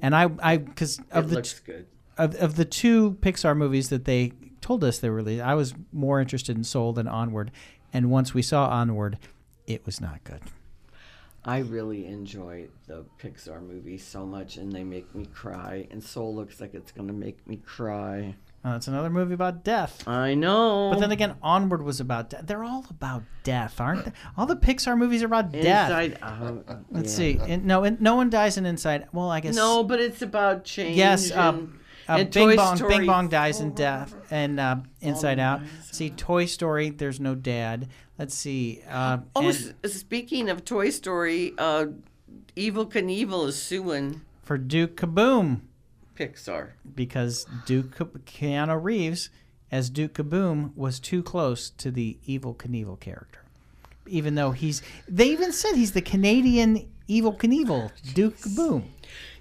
[0.00, 1.86] And I I cuz of it the looks good.
[2.16, 5.74] of, of the two Pixar movies that they told us they were released, I was
[5.92, 7.50] more interested in Soul than Onward.
[7.92, 9.18] And once we saw Onward,
[9.66, 10.40] it was not good.
[11.44, 15.86] I really enjoy the Pixar movies so much, and they make me cry.
[15.90, 18.34] And Soul looks like it's going to make me cry.
[18.64, 20.08] Uh, it's another movie about death.
[20.08, 20.88] I know.
[20.90, 22.46] But then again, Onward was about death.
[22.46, 24.12] They're all about death, aren't they?
[24.38, 25.90] All the Pixar movies are about death.
[25.90, 26.84] Inside Out.
[26.90, 27.44] Let's yeah.
[27.44, 27.52] see.
[27.52, 29.08] In, no, in, no one dies in Inside.
[29.12, 30.96] Well, I guess No, but it's about change.
[30.96, 32.76] Yes, and, um, uh, and Bing Toy Bong.
[32.76, 35.60] Story Bing Bong dies in death, and uh, Inside Out.
[35.90, 36.88] See, Toy Story.
[36.88, 37.88] There's no dad.
[38.18, 38.82] Let's see.
[38.88, 41.86] Uh, Oh, and speaking of Toy Story, uh,
[42.56, 45.60] Evel Knievel is suing for Duke Kaboom.
[46.14, 46.70] Pixar.
[46.94, 49.30] because Duke Keanu Reeves
[49.70, 53.40] as Duke Kaboom was too close to the Evel Knievel character.
[54.06, 58.84] Even though he's, they even said he's the Canadian Evel Knievel, Duke Kaboom.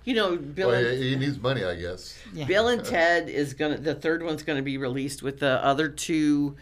[0.05, 2.17] You know, Bill, Well, and, he he needs money, I guess.
[2.47, 3.77] Bill and Ted is gonna.
[3.77, 6.57] The third one's gonna be released with the other two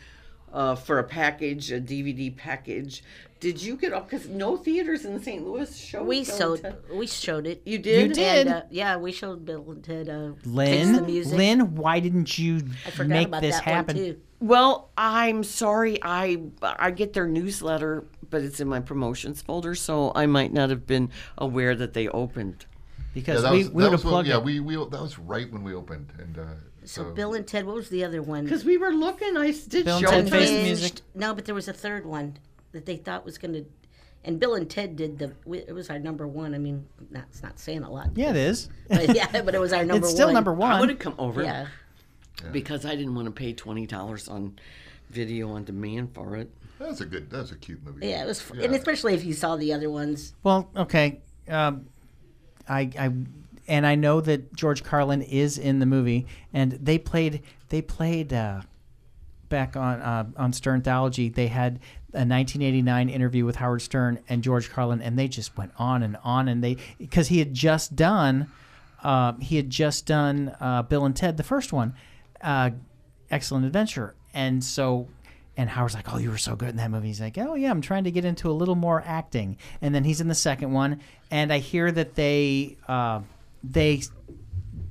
[0.53, 3.03] uh, for a package, a DVD package.
[3.41, 4.07] Did you get up?
[4.07, 5.43] Because no theaters in St.
[5.43, 6.05] Louis showed.
[6.05, 6.77] We showed, Ted.
[6.93, 7.63] we showed it.
[7.65, 8.09] You did.
[8.09, 8.47] You did.
[8.47, 10.09] And, uh, yeah, we showed Bill and Ted.
[10.09, 11.37] Uh, Fix the Lynn, music.
[11.37, 12.61] Lynn, why didn't you
[13.03, 14.21] make this happen?
[14.39, 15.97] Well, I'm sorry.
[16.03, 20.69] I I get their newsletter, but it's in my promotions folder, so I might not
[20.69, 22.67] have been aware that they opened.
[23.15, 24.91] Because that we, was, we that would have was when, plugged yeah, we, we that
[24.91, 26.43] was right when we opened, and uh,
[26.85, 27.65] So so, Bill and Ted.
[27.65, 28.43] What was the other one?
[28.43, 30.29] Because we were looking, I did Bill and show Ted.
[30.29, 30.63] Face.
[30.63, 31.01] Music.
[31.15, 32.37] No, but there was a third one
[32.71, 33.65] that they thought was going to.
[34.23, 35.33] And Bill and Ted did the.
[35.51, 36.53] It was our number one.
[36.53, 38.09] I mean, not, it's not saying a lot.
[38.15, 38.69] Yeah, it is.
[38.87, 40.03] But yeah, but it was our number one.
[40.03, 40.33] it's still one.
[40.35, 41.67] number I would have come over Yeah.
[42.51, 44.59] because I didn't want to pay twenty dollars on
[45.09, 46.49] video on demand for it.
[46.79, 48.07] That's a good, That's a cute movie.
[48.07, 50.33] Yeah, it was, f and especially if you saw the other ones.
[50.41, 51.21] Well, okay.
[51.47, 51.87] Um,
[52.67, 53.11] I, I,
[53.67, 58.33] and I know that George Carlin is in the movie, and they played, they played
[58.33, 58.61] uh,
[59.49, 61.31] back on uh, on Sternthology.
[61.33, 61.79] They had
[62.13, 66.17] a 1989 interview with Howard Stern and George Carlin, and they just went on and
[66.23, 68.51] on, and they because he had just done,
[69.03, 71.93] uh, he had just done uh, Bill and Ted, the first one,
[72.41, 72.71] uh,
[73.29, 75.07] Excellent Adventure, and so.
[75.57, 77.69] And Howard's like, "Oh, you were so good in that movie." He's like, "Oh yeah,
[77.69, 80.71] I'm trying to get into a little more acting." And then he's in the second
[80.71, 83.19] one, and I hear that they, uh,
[83.61, 84.01] they,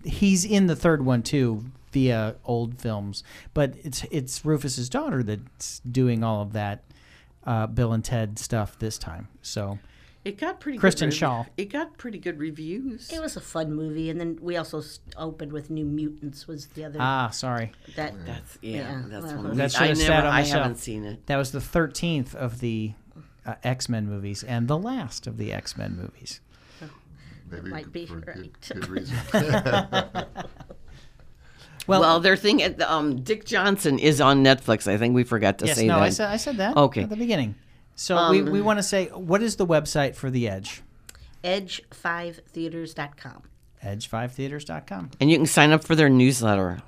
[0.05, 3.25] he's in the third one too via old films.
[3.55, 6.85] But it's it's Rufus's daughter that's doing all of that,
[7.45, 9.29] uh, Bill and Ted stuff this time.
[9.43, 9.79] So
[10.25, 10.79] It got pretty.
[10.79, 11.47] Kristen good rev- Schaal.
[11.57, 13.11] It got pretty good reviews.
[13.11, 14.83] It was a fun movie, and then we also
[15.17, 16.47] opened with New Mutants.
[16.47, 18.15] Was the other ah, sorry, that?
[18.27, 18.77] That's yeah.
[18.77, 19.47] Yeah, that's well, one.
[19.47, 20.07] Of That the, should I have never.
[20.09, 20.63] sat on I the shelf.
[20.63, 21.27] haven't seen it.
[21.27, 22.93] that was the thirteenth of the
[23.47, 26.41] uh, X Men movies and the last of the X Men movies.
[27.51, 28.37] Maybe might be for right.
[28.37, 29.17] good, good reason.
[31.87, 34.87] Well, Well, their thing at the, um, Dick Johnson is on Netflix.
[34.87, 36.03] I think we forgot to yes, say no, that.
[36.03, 37.03] I said I said that Okay.
[37.05, 37.55] at the beginning.
[37.97, 40.83] So we, Um, we want to say what is the website for the Edge?
[41.45, 43.43] Edge5theaters.com.
[43.85, 45.11] Edge5theaters.com.
[45.21, 46.83] and you can sign up for their newsletter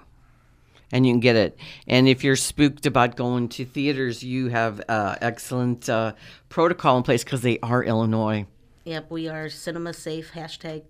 [0.92, 4.82] and you can get it and if you're spooked about going to theaters you have
[4.90, 6.12] uh, excellent uh,
[6.50, 8.44] protocol in place because they are illinois
[8.84, 10.32] Yep, we are cinema safe.
[10.32, 10.82] Hashtag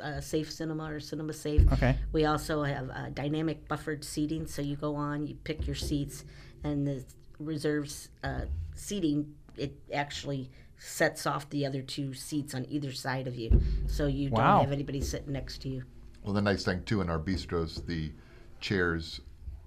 [0.00, 1.70] uh, safe cinema or cinema safe.
[1.72, 1.96] Okay.
[2.12, 6.24] We also have uh, dynamic buffered seating, so you go on, you pick your seats,
[6.64, 7.04] and the
[7.38, 8.42] reserves uh,
[8.74, 14.06] seating it actually sets off the other two seats on either side of you, so
[14.06, 14.54] you Wow.
[14.56, 15.84] don't have anybody sitting next to you.
[16.22, 18.12] Well, the nice thing too in our bistros, the
[18.60, 19.20] chairs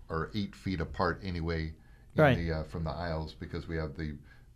[0.10, 1.74] are eight feet apart anyway,
[2.16, 2.38] in Right.
[2.38, 4.16] the, uh, from the aisles because we have the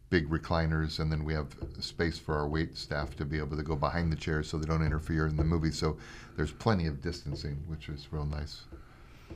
[0.10, 3.64] big recliners, and then we have space for our wait staff to be able to
[3.64, 5.72] go behind the chairs so they don't interfere in the movie.
[5.72, 5.98] So
[6.36, 8.64] there's plenty of distancing, which is real nice.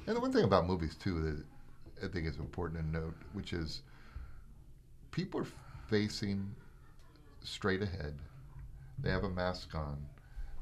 [0.08, 3.54] And the one thing about movies too that I think is important to note, which
[3.54, 3.82] is
[5.12, 5.48] people are
[5.88, 6.56] facing
[7.44, 8.18] straight ahead.
[9.00, 9.98] They have a mask on.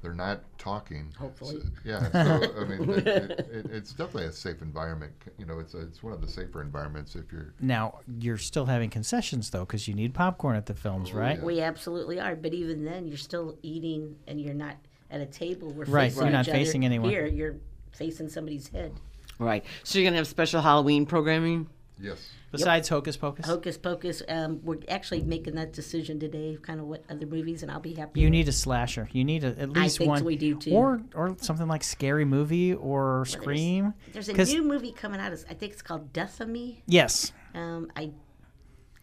[0.02, 1.14] They're not talking.
[1.20, 1.60] Hopefully.
[1.60, 2.12] So- yeah.
[2.12, 5.12] So I mean, it, it, it, it's definitely a safe environment.
[5.38, 7.54] You know, it's a, it's one of the safer environments if you're.
[7.60, 11.42] Now you're still having concessions though, because you need popcorn at the films, oh, right?
[11.42, 14.76] We absolutely are, but even then, you're still eating, and you're not
[15.12, 15.72] at a table.
[15.72, 16.58] We're Right, facing you're not other.
[16.58, 17.10] facing anyone.
[17.10, 17.56] Here, you're
[17.92, 18.94] facing somebody's head.
[19.38, 19.66] Right.
[19.84, 21.68] So you're gonna have special Halloween programming.
[22.02, 22.30] Yes.
[22.52, 24.24] Besides Hocus Pocus, Hocus Pocus.
[24.28, 27.94] Um, we're actually making that decision today, kind of what other movies, and I'll be
[27.94, 28.22] happy.
[28.22, 29.08] you with- need a slasher.
[29.12, 30.72] You need a, at least think one, we do, too.
[30.72, 33.94] or or something like Scary Movie or There's- Scream.
[34.14, 35.32] There's a new movie coming out.
[35.32, 36.82] I think it's called Death of Me.
[36.88, 38.12] Yes, Um, I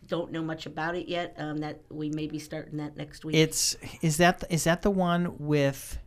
[0.08, 1.34] don't know much about it yet.
[1.36, 3.34] Um, that we may be starting that next week.
[3.36, 5.98] it's is that is that the one with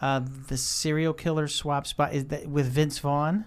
[0.00, 2.14] uh, the serial killer swap spot?
[2.14, 3.44] Is that with Vince Vaughn?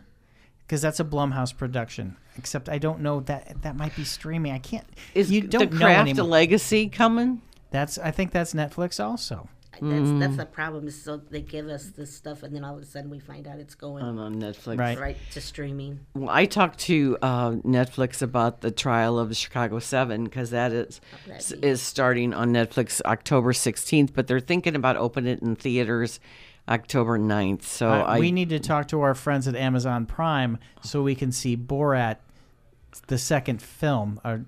[0.59, 2.15] Because that's a Blumhouse production.
[2.37, 4.51] Except I don't know that that might be streaming.
[4.51, 4.85] I can't.
[5.13, 6.25] Is you don't the know Craft anymore.
[6.25, 7.41] Legacy coming?
[7.71, 9.49] That's I think that's Netflix also.
[9.81, 10.87] that's that's the problem.
[10.87, 13.47] Is so they give us this stuff, and then all of a sudden we find
[13.47, 14.77] out it's going On, on Netflix.
[14.77, 14.99] Right.
[14.99, 15.99] right to streaming.
[16.13, 20.71] Well, I talked to uh, Netflix about the trial of the Chicago Seven because that
[20.71, 21.01] is
[21.61, 26.19] is starting on Netflix October 16th, but they're thinking about opening it in theaters
[26.67, 27.63] October 9th.
[27.63, 31.15] So Uh, I we need to talk to our friends at Amazon Prime so we
[31.15, 32.17] can see Borat,
[33.07, 34.45] the second film, or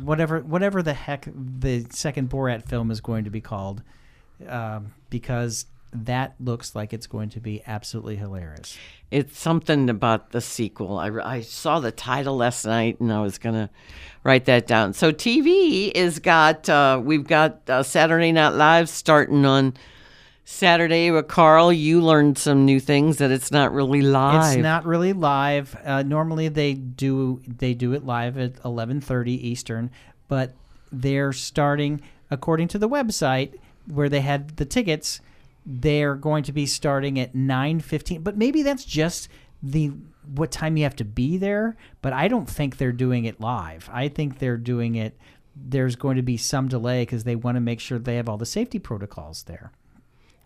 [0.00, 3.82] whatever whatever the heck the second Borat film is going to be called,
[4.48, 8.78] um, because that looks like it's going to be absolutely hilarious.
[9.10, 10.98] it's something about the sequel.
[10.98, 13.68] I, I saw the title last night and I was gonna
[14.22, 14.92] write that down.
[14.92, 19.74] So TV is got uh, we've got uh, Saturday Night Live starting on
[20.50, 21.72] Saturday with Carl.
[21.72, 24.52] You learned some new things that it's not really live.
[24.52, 25.76] It's not really live.
[25.84, 29.90] Uh, normally they do they do it live at eleven thirty Eastern,
[30.28, 30.54] but
[30.92, 35.20] they're starting according to the website where they had the tickets.
[35.64, 39.28] They're going to be starting at nine fifteen, but maybe that's just
[39.62, 39.92] the
[40.34, 41.76] what time you have to be there.
[42.02, 43.88] But I don't think they're doing it live.
[43.92, 45.16] I think they're doing it.
[45.54, 48.36] There's going to be some delay because they want to make sure they have all
[48.36, 49.72] the safety protocols there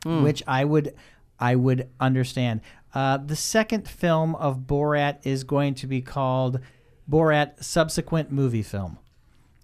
[0.04, 0.94] which I would
[1.40, 2.60] I would understand.
[2.94, 6.60] Uh, the second film of Borat is going to be called
[7.10, 8.98] Borat Subsequent Movie Film,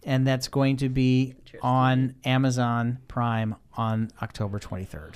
[0.02, 5.14] and that's going to be on Amazon Prime on October 23rd.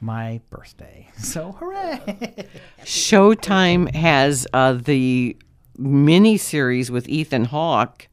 [0.00, 1.08] My birthday.
[1.18, 2.46] So hooray!
[2.82, 5.36] Showtime has uh, the
[5.76, 8.08] mini series with Ethan Hawke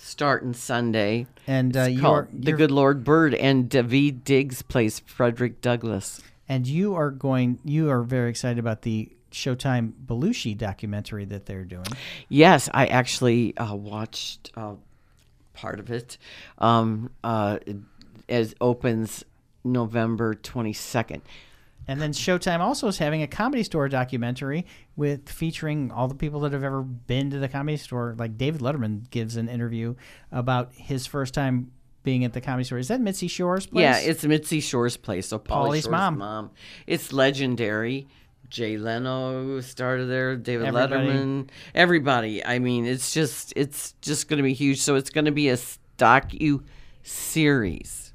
[0.00, 1.26] starting Sunday.
[1.46, 6.20] And uh, It's you're, The Good Lord Bird, and David Diggs plays Frederick Douglass.
[6.48, 7.58] and you are going.
[7.64, 11.86] You are very excited about the Showtime Belushi documentary that they're doing.
[12.28, 14.74] Yes, I actually uh, watched uh,
[15.52, 16.16] part of it.
[16.58, 17.76] Um, uh, it,
[18.26, 19.24] it opens
[19.64, 21.20] November 22nd.
[21.88, 26.40] And then Showtime also is having a comedy store documentary with featuring all the people
[26.40, 28.14] that have ever been to the comedy store.
[28.18, 29.94] Like David Letterman gives an interview
[30.30, 32.78] about his first time being at the comedy store.
[32.78, 33.82] Is that Mitzi Shore's place?
[33.82, 35.28] Yeah, it's Mitzi Shore's place.
[35.28, 36.18] So Pauly's Shore's mom.
[36.18, 36.50] mom.
[36.86, 38.06] It's legendary.
[38.50, 40.36] Jay Leno started there.
[40.36, 41.06] David Everybody.
[41.06, 41.48] Letterman.
[41.74, 42.44] Everybody.
[42.44, 44.80] I mean, it's just it's just going to be huge.
[44.80, 45.58] So it's going to be a
[45.98, 46.62] docu
[47.02, 48.07] series.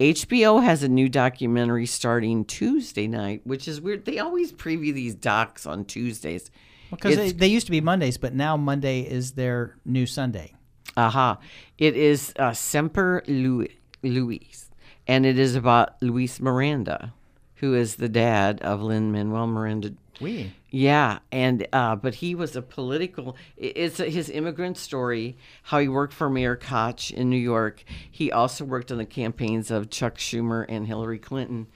[0.00, 4.04] HBO has a new documentary starting Tuesday night, which is weird.
[4.04, 6.50] They always preview these docs on Tuesdays.
[6.90, 10.54] because they, they used to be Mondays, but now Monday is their new Sunday.
[10.96, 11.38] Aha.
[11.78, 13.70] It is uh, Siempre Louis,
[14.02, 14.70] Luis,
[15.06, 17.12] and it is about Luis Miranda,
[17.56, 19.94] who is the dad of Lin Manuel Miranda.
[20.20, 20.52] We.
[20.70, 23.36] Yeah, and uh, but he was a political.
[23.56, 25.36] It's his immigrant story.
[25.64, 27.84] How he worked for Mayor Koch in New York.
[28.10, 31.66] He also worked on the campaigns of Chuck Schumer and Hillary Clinton.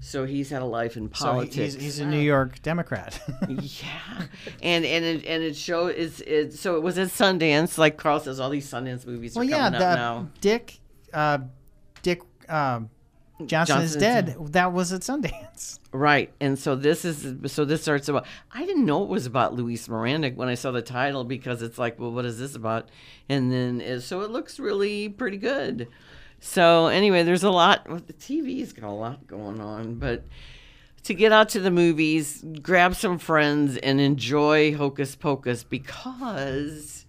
[0.00, 1.54] So he's had a life in So politics.
[1.56, 3.20] he's, he's a New York Democrat.
[3.48, 4.22] Yeah,
[4.62, 7.76] and and it, and it show is it so it was at Sundance.
[7.78, 10.28] Like Carl says, all these Sundance movies are well, yeah, the, out now.
[10.40, 10.78] Dick,
[11.12, 11.38] uh,
[12.02, 12.88] Dick, um,
[13.44, 14.52] Johnson, is Johnson is dead.
[14.52, 15.78] That was at Sundance.
[15.94, 16.32] Right.
[16.40, 19.88] And so this is so this starts about I didn't know it was about Luis
[19.88, 22.88] Miranda when I saw the title because it's like, well, what is this about?
[23.28, 25.86] And then it, so it looks really pretty good.
[26.40, 30.24] So anyway, there's a lot the TV's got a lot going on, but
[31.04, 37.06] to get out to the movies, grab some friends and enjoy Hocus Pocus because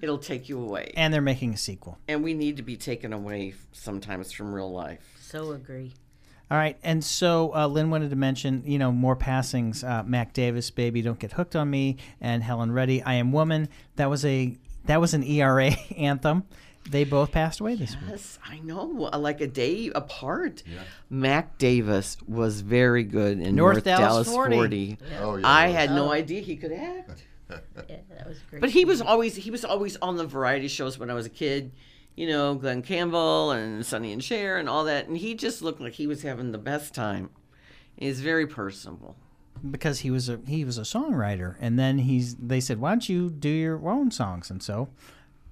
[0.00, 0.92] it'll take you away.
[0.96, 1.98] And they're making a sequel.
[2.06, 5.13] And we need to be taken away sometimes from real life.
[5.34, 5.92] So agree.
[6.50, 9.82] All right, and so uh, Lynn wanted to mention, you know, more passings.
[9.82, 13.68] Uh, Mac Davis, "Baby, Don't Get Hooked on Me," and Helen Reddy, "I Am Woman."
[13.96, 16.44] That was a that was an ERA anthem.
[16.88, 18.10] They both passed away this week.
[18.10, 19.08] Yes, I know.
[19.10, 20.62] uh, Like a day apart.
[21.10, 24.56] Mac Davis was very good in North North, Dallas Dallas, 40.
[24.56, 24.98] 40.
[25.22, 25.48] Oh, yeah.
[25.48, 27.24] I had no idea he could act.
[27.88, 28.60] Yeah, that was great.
[28.60, 31.30] But he was always he was always on the variety shows when I was a
[31.30, 31.72] kid.
[32.16, 35.80] You know, Glen Campbell and Sonny and Cher and all that, and he just looked
[35.80, 37.30] like he was having the best time.
[37.96, 39.16] He's very personable.
[39.70, 43.08] because he was a he was a songwriter, and then he's they said, "Why don't
[43.08, 44.88] you do your own songs?" And so,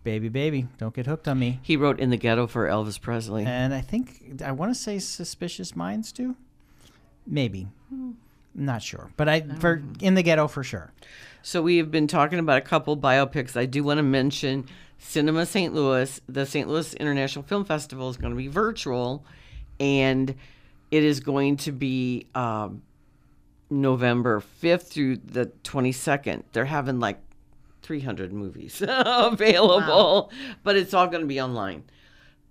[0.05, 3.45] "Baby, Baby, Don't Get Hooked on Me," He wrote "In the Ghetto" for Elvis Presley.
[3.45, 6.37] and I think I want to say "Suspicious Minds" too.
[7.27, 8.13] Maybe, hmm.
[8.55, 9.97] not sure, but I for oh.
[10.01, 10.93] in the ghetto for sure.
[11.43, 13.57] So we have been talking about a couple biopics.
[13.57, 14.67] I do want to mention
[15.03, 15.75] Cinema St.
[15.75, 16.21] Louis.
[16.29, 16.69] The St.
[16.69, 19.25] Louis International Film Festival is going to be virtual,
[19.81, 20.35] and
[20.91, 22.83] it is going to be um,
[23.69, 26.45] November fifth through the twenty second.
[26.53, 27.19] They're having like
[27.83, 30.31] three hundred movies available,
[30.63, 31.83] but it's all going to be online.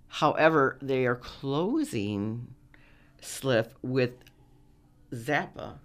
[0.08, 2.48] However, they are closing
[3.22, 4.12] Sliff with
[5.10, 5.78] Zappa,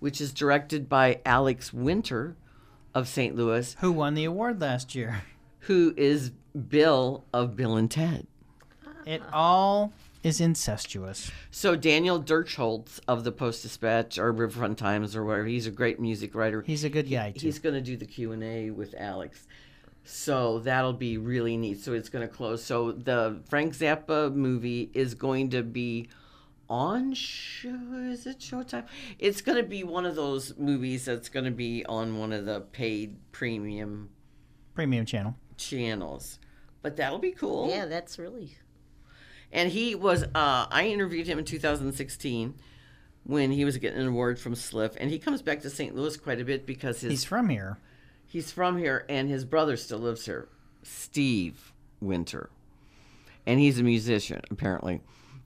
[0.00, 2.34] which is directed by Alex Winter
[2.94, 3.36] of St.
[3.36, 5.22] Louis, Who won the award last year?
[5.60, 6.30] who is
[6.68, 8.26] Bill of Bill and Ted.
[9.06, 11.30] It all is incestuous.
[11.50, 16.00] So Daniel Durchholz of the Post Dispatch or Riverfront Times or whatever, he's a great
[16.00, 16.62] music writer.
[16.62, 17.46] He's a good guy too.
[17.46, 19.46] He's going to do the Q and A with Alex,
[20.04, 21.80] so that'll be really neat.
[21.80, 22.62] So it's going to close.
[22.62, 26.08] So the Frank Zappa movie is going to be
[26.68, 27.78] on show.
[27.94, 28.86] Is it Showtime?
[29.18, 32.44] It's going to be one of those movies that's going to be on one of
[32.44, 34.10] the paid premium
[34.74, 35.34] Premium channel.
[35.58, 36.38] Channels.
[36.80, 37.68] But that'll be cool.
[37.68, 38.56] yeah, that's really
[39.52, 42.54] And he was, uh, I interviewed him in 2016
[43.24, 44.92] when he was getting an award from Sliff.
[44.98, 45.94] And he comes back to St.
[45.94, 47.78] Louis quite a bit because his He's from here.
[48.26, 50.48] He's from here, and his brother still lives here,
[50.82, 52.50] Steve Winter,
[53.46, 55.00] and he's a musician apparently.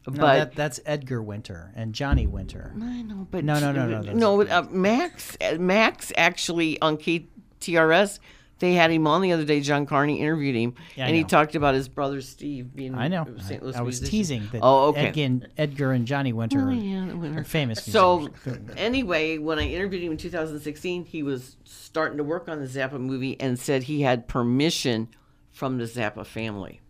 [0.04, 2.72] No, but that, that's Edgar Winter and Johnny Winter.
[2.76, 4.42] I know, but No, no, no, no, that's- no.
[4.42, 8.18] Uh, Max, uh, Max actually on KTRS,
[8.62, 9.60] they had him on the other day.
[9.60, 12.94] John Carney interviewed him, Yeah, and he talked about his brother Steve being.
[12.94, 13.26] I know.
[13.40, 13.60] St.
[13.60, 15.08] I, Louis I was teasing that Oh, okay.
[15.08, 17.40] Edgar, Edgar and Johnny Winter Oh, yeah, the winner.
[17.40, 18.28] are famous So
[18.76, 23.00] anyway, when I interviewed him in 2016, he was starting to work on the Zappa
[23.00, 25.08] movie and said he had permission
[25.50, 26.80] from the Zappa family.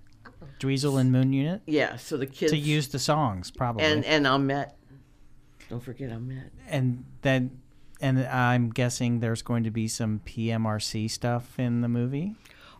[0.61, 3.85] Dweezil and Moon Unit Yeah, so the kids to use the songs probably.
[3.85, 4.77] and and Ahmet.
[5.69, 6.53] Don't forget Ahmet.
[6.69, 7.59] and then
[8.03, 12.35] and I'm guessing there's going to be some PMRC stuff in the movie.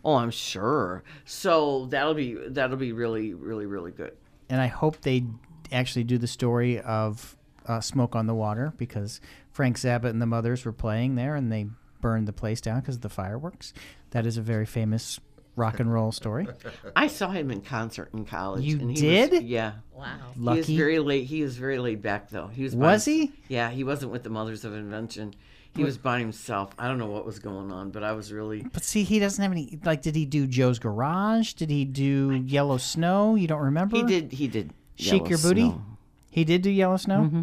[0.05, 1.05] Oh, I'm sure.
[1.25, 4.15] So that'll be that'll be really really really good.
[4.51, 5.25] And I hope they
[5.71, 7.37] actually do the story of
[7.67, 9.21] uh, Smoke on the Water because
[9.53, 11.69] Frank Zappa and the Mothers were playing there and they
[12.01, 13.73] burned the place down because of the fireworks.
[14.11, 15.21] That is a very famous
[15.57, 16.47] rock and roll story.
[16.97, 18.65] I saw him in concert in college.
[18.65, 19.33] You and he did?
[19.33, 19.73] Was, yeah.
[19.95, 20.17] wow.
[20.35, 20.77] He was Lucky.
[20.77, 21.25] very late.
[21.25, 22.49] He was very laid back though.
[22.49, 22.75] He was.
[22.75, 23.33] Was him- he?
[23.49, 25.35] Yeah, he wasn't with the Mothers of Invention.
[25.75, 26.75] He was by himself.
[26.79, 28.63] I don't know what was going on, but I was really.
[28.63, 29.79] But see, he doesn't have any.
[29.83, 31.55] Like, did he do Joe's Garage?
[31.55, 33.37] Did he do Yellow Snow?
[33.37, 33.97] You don't remember?
[33.97, 34.33] He did.
[34.33, 34.75] He did.
[34.97, 35.63] Shake Your Booty?
[35.63, 35.83] Snow.
[36.31, 37.21] He did do Yellow Snow?
[37.21, 37.43] Mm-hmm.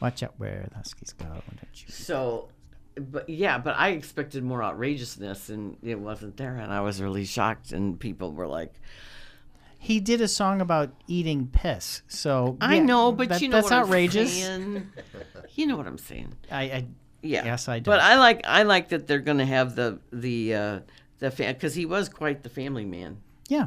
[0.00, 1.26] Watch out where the Huskies go.
[1.26, 1.92] Don't you?
[1.92, 2.48] So,
[2.96, 7.24] but yeah, but I expected more outrageousness, and it wasn't there, and I was really
[7.24, 7.72] shocked.
[7.72, 8.74] And people were like,
[9.78, 12.02] He did a song about eating piss.
[12.06, 14.48] So "I yeah, know, but that- you know that's what outrageous.
[15.54, 16.34] You know what I'm saying?
[16.50, 16.86] I, I
[17.20, 17.44] Yeah.
[17.44, 17.90] Yes, I do.
[17.90, 20.80] But I like I like that they're going to have the the uh,
[21.18, 23.18] the because he was quite the family man.
[23.48, 23.66] yeah.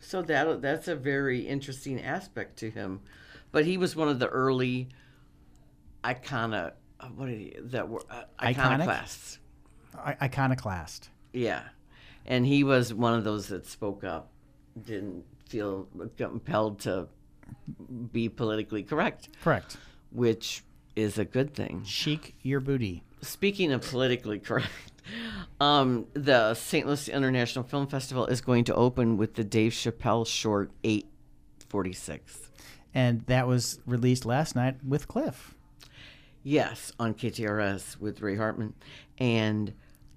[0.00, 3.00] So that that's a very interesting aspect to him.
[3.52, 4.88] But he was one of the early
[6.02, 6.70] uh,
[7.16, 8.56] what did he that were uh, Iconic?
[8.58, 9.38] iconoclasts.
[9.96, 11.10] I, iconoclast.
[11.32, 11.62] Yeah.
[12.26, 14.30] And he was one of those that spoke up,
[14.80, 17.08] didn't feel compelled to
[18.12, 19.76] be politically correct, Correct.
[20.10, 20.62] which
[20.96, 21.82] is a good thing.
[21.84, 23.02] Chic your booty.
[23.22, 24.70] Speaking of politically correct,
[25.60, 26.86] um, the St.
[26.86, 32.50] Louis International Film Festival is going to open with the Dave Chappelle short 846.
[32.94, 35.54] and that was released last night with Cliff.
[36.42, 38.74] Yes, on KTRS with Ray Hartman,
[39.18, 39.72] and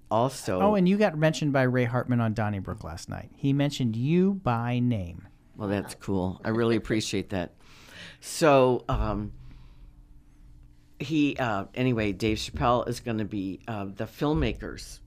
[0.10, 3.30] also Oh, and you got mentioned by Ray Hartman on Donnybrook last night.
[3.36, 5.28] He mentioned you by name.
[5.56, 6.42] Well, that's cool.
[6.44, 7.54] I really appreciate that.
[8.20, 9.32] So, um,
[11.00, 15.00] he, uh, anyway, Dave Chappelle is going to be uh, the filmmakers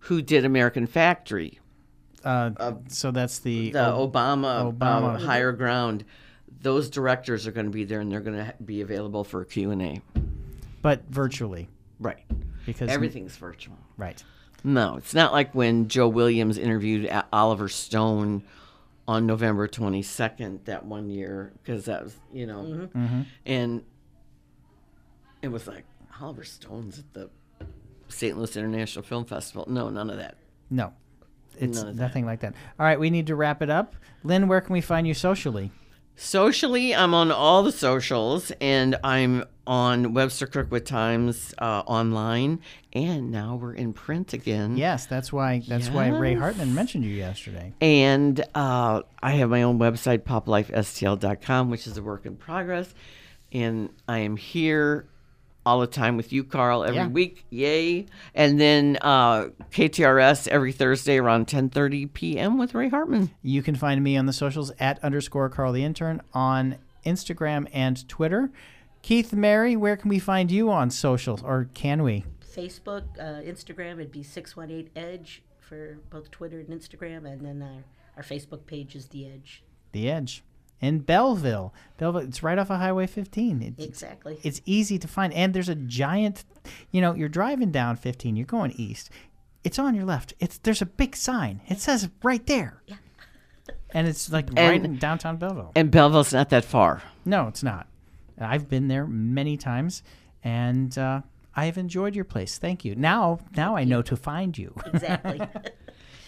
[0.00, 1.58] who did American Factory,
[2.24, 5.14] Uh, so that's the, the Obama, Obama.
[5.16, 6.04] Uh, Higher Ground.
[6.60, 9.70] Those directors are going to be there, and they're going to be available for Q
[9.70, 10.00] and A.
[10.82, 11.68] but virtually
[12.00, 12.24] Right.
[12.66, 13.76] because Everything's virtual.
[13.96, 14.22] right.
[14.64, 18.42] No, it's not like when Joe Williams interviewed Oliver Stone
[19.06, 22.98] on November 22nd that one year, because that was, you know, mm-hmm.
[23.04, 23.22] Mm-hmm.
[23.46, 23.84] and
[25.42, 25.84] it was like,
[26.20, 27.30] Oliver Stone's at the
[28.08, 28.36] St.
[28.36, 29.64] Louis International Film Festival.
[29.68, 30.36] No, none of that.
[30.70, 30.92] No,
[31.56, 32.02] it's None of that.
[32.02, 32.54] nothing like that.
[32.80, 33.94] All right, we need to wrap it up.
[34.24, 35.70] Lynn, where can we find you socially?
[36.16, 42.60] Socially, I'm on all the socials, and I'm on Webster Kirkwood Times uh, online,
[42.94, 44.76] and now we're in print again.
[44.76, 45.62] Yes, that's why.
[45.68, 47.74] That's why Ray Hartman mentioned you yesterday.
[47.80, 52.92] And uh, I have my own website, poplifestl.com, which is a work in progress.
[53.52, 55.06] And I am here
[55.66, 57.08] all the time with you, Carl, every Yeah.
[57.08, 57.44] week.
[57.50, 58.06] Yay.
[58.34, 62.56] And then uh, KTRS every Thursday around 10.30 p.m.
[62.56, 63.30] with Ray Hartman.
[63.42, 68.08] You can find me on the socials at underscore Carl the Intern on Instagram and
[68.08, 68.50] Twitter.
[69.08, 72.26] Keith Mary, where can we find you on socials, or can we?
[72.54, 77.24] Facebook, uh, Instagram, it'd be 618 Edge for both Twitter and Instagram.
[77.24, 77.84] And then our,
[78.18, 79.62] our Facebook page is The Edge.
[79.92, 80.44] The Edge
[80.82, 81.72] in Belleville.
[81.96, 83.62] Belleville, it's right off of Highway 15.
[83.78, 84.40] It's, Exactly.
[84.42, 86.44] it's easy to find, and there's a giant.
[86.90, 88.36] You know, you're driving down 15.
[88.36, 89.08] You're going east.
[89.64, 90.34] It's on your left.
[90.38, 91.62] It's there's a big sign.
[91.66, 92.82] It says right there.
[92.86, 92.96] Yeah.
[93.88, 95.72] And it's like right in downtown Belleville.
[95.74, 97.02] And Belleville's not that far.
[97.24, 97.86] No, it's not.
[98.42, 100.02] I've been there many times,
[100.42, 101.22] and uh,
[101.54, 102.58] I have enjoyed your place.
[102.58, 102.94] Thank you.
[102.94, 104.74] Now, now I know to find you.
[104.86, 105.40] Exactly.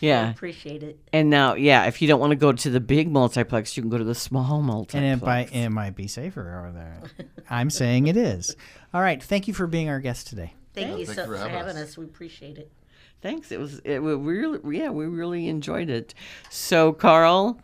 [0.02, 0.28] Yeah.
[0.28, 0.98] I appreciate it.
[1.12, 3.90] And now, yeah, if you don't want to go to the big multiplex, you can
[3.90, 4.94] go to the small multiplex.
[4.94, 7.26] and it might, it might be safer over there.
[7.50, 8.56] I'm saying it is.
[8.94, 9.22] All right.
[9.22, 10.54] Thank you for being our guest today.
[10.72, 11.90] Thank you so for for having having us.
[11.90, 11.98] us.
[11.98, 12.72] We appreciate it.
[13.20, 13.52] Thanks.
[13.52, 16.14] It was it we really yeah we really enjoyed it.
[16.48, 17.60] So Carl,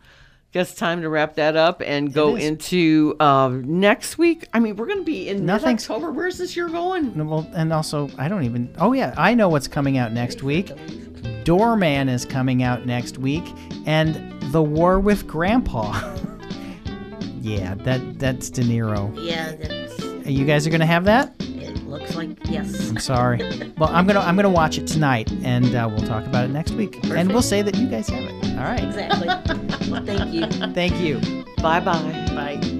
[0.51, 4.47] guess time to wrap that up and go into uh, next week.
[4.53, 6.11] I mean, we're going to be in Nothing's- October.
[6.11, 7.27] Where's this year going?
[7.27, 8.73] Well, and also, I don't even.
[8.79, 10.71] Oh yeah, I know what's coming out next week.
[11.43, 13.43] Doorman is coming out next week,
[13.85, 15.93] and The War with Grandpa.
[17.41, 19.13] yeah, that that's De Niro.
[19.23, 21.33] Yeah, that's, You guys are gonna have that?
[21.87, 22.89] It looks like yes.
[22.89, 23.37] I'm sorry.
[23.77, 26.71] Well, I'm gonna I'm gonna watch it tonight, and uh, we'll talk about it next
[26.71, 28.57] week, and we'll say that you guys have it.
[28.57, 28.83] All right.
[28.83, 29.27] Exactly.
[30.05, 30.47] thank you.
[30.73, 31.45] Thank you.
[31.61, 32.25] Bye bye.
[32.35, 32.76] Bye.